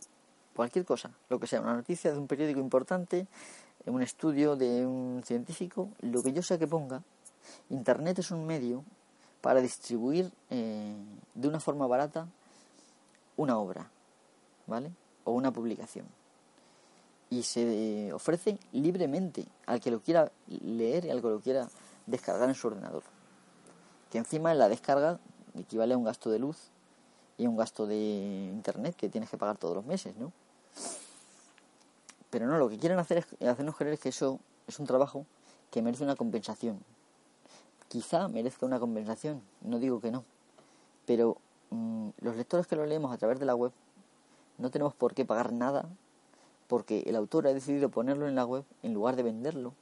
[0.56, 3.26] cualquier cosa, lo que sea, una noticia de un periódico importante,
[3.90, 7.04] un estudio de un científico, lo que yo sea que ponga,
[7.70, 8.84] Internet es un medio
[9.42, 10.96] para distribuir eh,
[11.34, 12.28] de una forma barata
[13.38, 13.90] una obra,
[14.68, 14.92] ¿vale?
[15.24, 16.06] O una publicación.
[17.30, 21.70] Y se ofrece libremente al que lo quiera leer y al que lo quiera
[22.06, 23.04] descargar en su ordenador.
[24.12, 25.20] Que encima en la descarga
[25.58, 26.58] equivale a un gasto de luz
[27.38, 30.34] y un gasto de internet que tienes que pagar todos los meses, ¿no?
[32.30, 35.26] Pero no, lo que quieren hacer es hacernos creer que eso es un trabajo
[35.72, 36.80] que merece una compensación.
[37.88, 40.24] Quizá merezca una compensación, no digo que no.
[41.06, 41.38] Pero
[41.72, 43.72] mm, los lectores que lo leemos a través de la web
[44.58, 45.90] no tenemos por qué pagar nada
[46.70, 49.74] porque el autor ha decidido ponerlo en la web en lugar de venderlo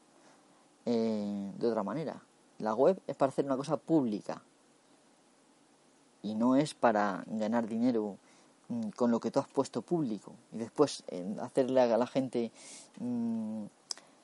[0.86, 2.22] eh, de otra manera.
[2.60, 4.42] La web es para hacer una cosa pública
[6.24, 8.18] y no es para ganar dinero
[8.96, 11.04] con lo que tú has puesto público y después
[11.40, 12.52] hacerle a la gente
[13.00, 13.66] mm,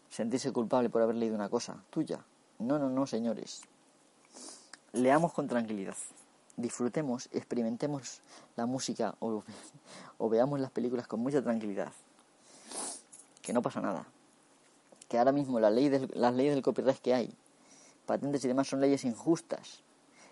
[0.10, 2.24] sentirse culpable por haber leído una cosa tuya.
[2.60, 3.62] No, no, no, señores.
[4.92, 5.96] Leamos con tranquilidad.
[6.56, 8.22] Disfrutemos, experimentemos
[8.56, 9.44] la música o,
[10.20, 11.92] o veamos las películas con mucha tranquilidad.
[13.42, 14.06] que no pasa nada.
[15.10, 17.34] Que ahora mismo la ley las leyes del copyright que hay,
[18.06, 19.82] patentes y demás, son leyes injustas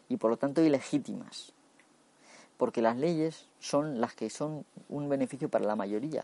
[0.10, 1.54] y por lo tanto ilegítimas.
[2.62, 6.24] Porque las leyes son las que son un beneficio para la mayoría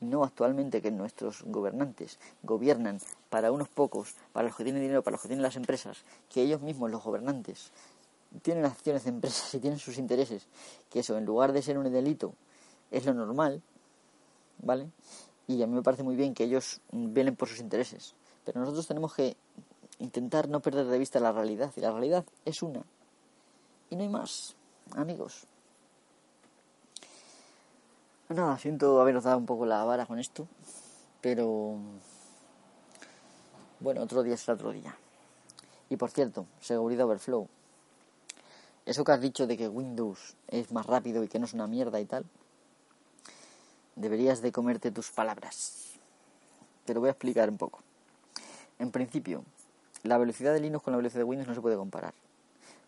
[0.00, 2.98] y no actualmente que nuestros gobernantes gobiernan
[3.28, 5.98] para unos pocos, para los que tienen dinero, para los que tienen las empresas,
[6.28, 7.70] que ellos mismos, los gobernantes,
[8.42, 10.48] tienen acciones de empresas y tienen sus intereses,
[10.90, 12.34] que eso en lugar de ser un delito
[12.90, 13.62] es lo normal,
[14.58, 14.88] ¿vale?
[15.46, 18.88] Y a mí me parece muy bien que ellos velen por sus intereses, pero nosotros
[18.88, 19.36] tenemos que
[20.00, 22.82] intentar no perder de vista la realidad, y la realidad es una,
[23.88, 24.56] y no hay más,
[24.96, 25.46] amigos.
[28.30, 30.46] Nada, siento haberos dado un poco la vara con esto,
[31.20, 31.78] pero
[33.80, 34.96] bueno, otro día será otro día.
[35.88, 37.48] Y por cierto, seguridad overflow.
[38.86, 41.66] Eso que has dicho de que Windows es más rápido y que no es una
[41.66, 42.24] mierda y tal,
[43.96, 45.98] deberías de comerte tus palabras.
[46.84, 47.80] Te lo voy a explicar un poco.
[48.78, 49.44] En principio,
[50.04, 52.14] la velocidad de Linux con la velocidad de Windows no se puede comparar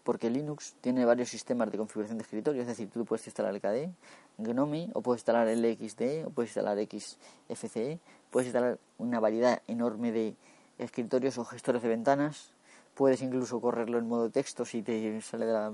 [0.05, 3.61] porque Linux tiene varios sistemas de configuración de escritorio, es decir, tú puedes instalar el
[3.61, 3.93] KDE,
[4.39, 8.01] GNOME, o puedes instalar el XDE, o puedes instalar XFCE,
[8.31, 10.35] puedes instalar una variedad enorme de
[10.79, 12.51] escritorios o gestores de ventanas,
[12.95, 15.71] puedes incluso correrlo en modo texto si te sale de la...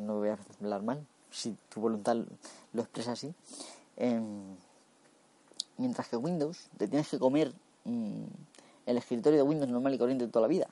[0.00, 2.16] no voy a hablar mal, si tu voluntad
[2.72, 3.34] lo expresa así.
[3.96, 4.56] Em,
[5.76, 7.52] mientras que Windows te tienes que comer
[7.84, 8.24] mm,
[8.86, 10.68] el escritorio de Windows normal y corriente toda la vida.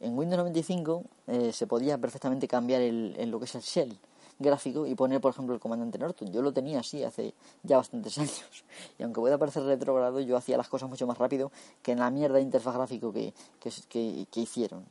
[0.00, 3.98] En Windows 95 eh, se podía perfectamente cambiar el, lo que es el shell
[4.38, 6.32] gráfico y poner, por ejemplo, el comandante Norton.
[6.32, 8.64] Yo lo tenía así hace ya bastantes años.
[8.98, 12.10] Y aunque pueda parecer retrogrado, yo hacía las cosas mucho más rápido que en la
[12.10, 14.84] mierda de interfaz gráfico que, que, hicieron.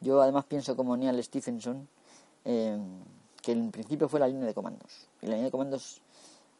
[0.00, 1.88] Yo además pienso como Neil Stephenson,
[2.44, 2.78] eh,
[3.42, 5.08] que en principio fue la línea de comandos.
[5.20, 6.00] Y la línea de comandos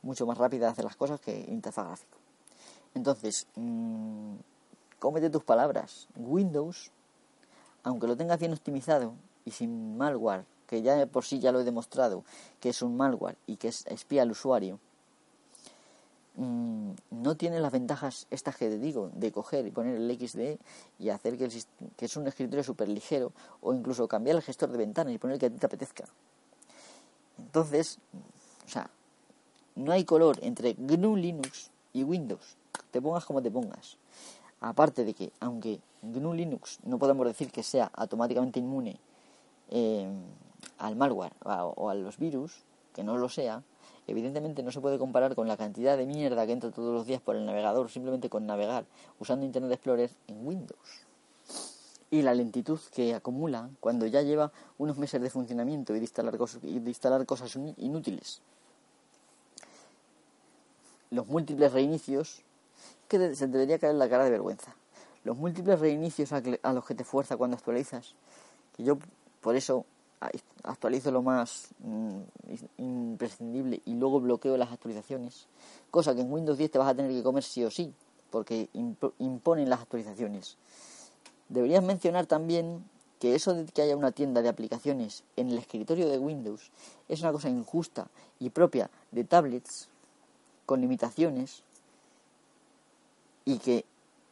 [0.02, 2.18] mucho más rápida de hacer las cosas que interfaz gráfico.
[2.94, 4.34] Entonces, mmm,
[4.98, 6.08] cómete tus palabras.
[6.16, 6.90] Windows
[7.84, 9.14] aunque lo tengas bien optimizado
[9.44, 12.24] y sin malware, que ya por sí ya lo he demostrado
[12.58, 14.80] que es un malware y que espía al usuario,
[16.36, 20.58] mm, no tiene las ventajas estas que te digo, de coger y poner el XD
[20.98, 21.48] y hacer que,
[21.96, 25.34] que es un escritorio súper ligero, o incluso cambiar el gestor de ventanas y poner
[25.34, 26.04] el que a ti te apetezca.
[27.38, 27.98] Entonces,
[28.66, 28.88] o sea,
[29.76, 32.56] no hay color entre GNU Linux y Windows,
[32.90, 33.98] te pongas como te pongas.
[34.60, 35.80] Aparte de que, aunque
[36.12, 38.98] GNU Linux no podemos decir que sea automáticamente inmune
[39.70, 40.08] eh,
[40.78, 43.62] al malware o a los virus, que no lo sea,
[44.06, 47.20] evidentemente no se puede comparar con la cantidad de mierda que entra todos los días
[47.20, 48.84] por el navegador simplemente con navegar
[49.18, 51.06] usando Internet Explorer en Windows.
[52.10, 56.36] Y la lentitud que acumula cuando ya lleva unos meses de funcionamiento y de instalar,
[56.38, 58.40] cosas, y de instalar cosas inútiles.
[61.10, 62.42] Los múltiples reinicios
[63.08, 64.76] que se debería caer la cara de vergüenza.
[65.24, 68.14] Los múltiples reinicios a, los que te fuerza cuando actualizas,
[68.76, 68.98] que yo
[69.40, 69.86] por eso
[70.62, 72.20] actualizo lo más mm,
[72.78, 75.46] imprescindible y luego bloqueo las actualizaciones,
[75.90, 77.92] cosa que en Windows 10 te vas a tener que comer sí o sí,
[78.30, 78.68] porque
[79.18, 80.56] imponen las actualizaciones.
[81.48, 82.84] Deberías mencionar también
[83.20, 86.70] que eso de que haya una tienda de aplicaciones en el escritorio de Windows
[87.08, 88.08] es una cosa injusta
[88.38, 89.88] y propia de tablets
[90.66, 91.62] con limitaciones
[93.44, 93.84] y que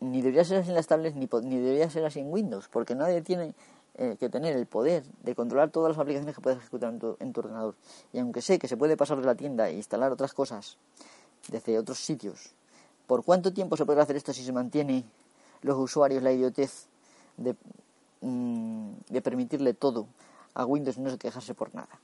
[0.03, 2.95] ni debería ser así en las tablets ni, ni debería ser así en Windows, porque
[2.95, 3.55] nadie tiene
[3.95, 7.17] eh, que tener el poder de controlar todas las aplicaciones que puedes ejecutar en tu,
[7.21, 7.75] en tu, ordenador.
[8.13, 10.77] Y aunque sé que se puede pasar de la tienda e instalar otras cosas
[11.49, 12.53] desde otros sitios,
[13.07, 15.05] ¿por cuánto tiempo se podrá hacer esto si se mantiene
[15.63, 16.87] los usuarios la idiotez
[17.37, 17.55] de,
[18.23, 20.07] mm, de permitirle todo
[20.55, 22.01] a Windows y no se quejarse por nada?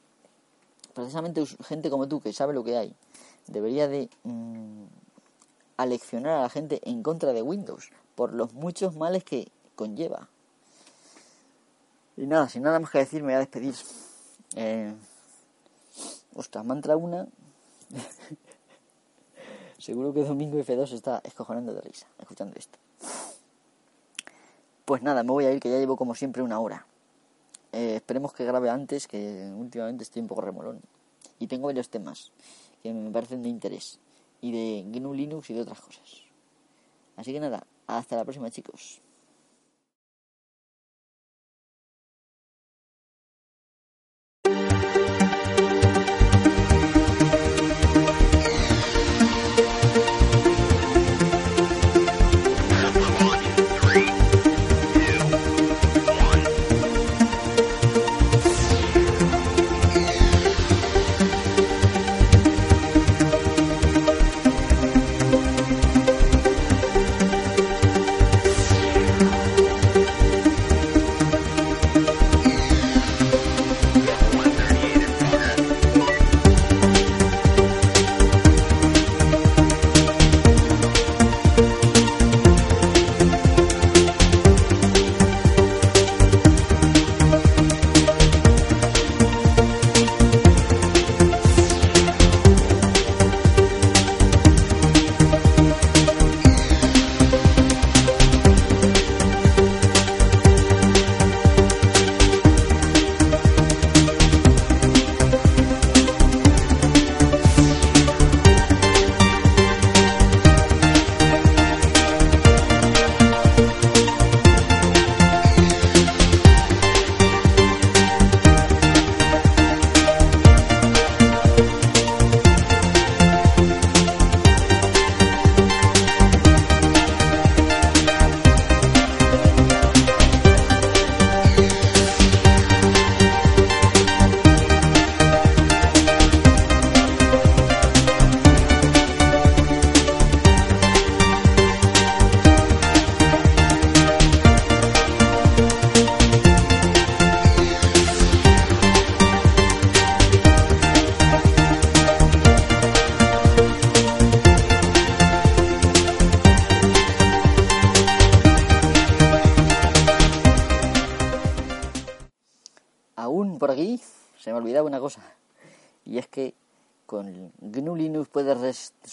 [0.95, 2.95] Precisamente gente como tú que sabe lo que hay
[3.49, 4.09] debería de...
[4.23, 4.85] Mm,
[5.79, 10.29] aleccionar a la gente en contra de Windows por los muchos males que conlleva.
[12.17, 13.75] Y nada, sin nada más que decir, me voy a despedir.
[14.57, 14.93] Eh,
[16.35, 17.27] ostras, mantra una.
[19.79, 22.77] Seguro que Domingo F2 está escojonando de risa escuchando esto.
[24.85, 26.87] Pues nada, me voy a ir que ya llevo como siempre una hora.
[27.71, 30.81] Eh, esperemos que grabe antes, que últimamente estoy un poco remolón.
[31.39, 32.33] Y tengo varios temas
[32.83, 34.01] que me parecen de interés
[34.41, 36.23] y de GNU Linux y de otras cosas.
[37.17, 39.01] Así que nada, hasta la próxima chicos.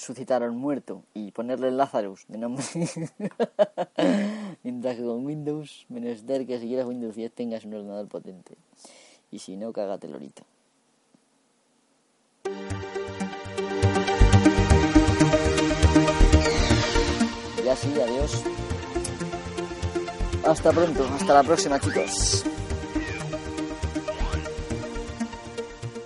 [0.06, 2.64] Resucitar a un muerto y ponerle Lazarus de nombre.
[4.64, 8.56] Mientras que con Windows, menester que si quieres Windows 10 tengas un ordenador potente.
[9.32, 10.44] Y si no, cágate lorito.
[17.66, 18.44] Ya sí, adiós.
[20.46, 22.46] Hasta pronto, hasta la próxima chicos.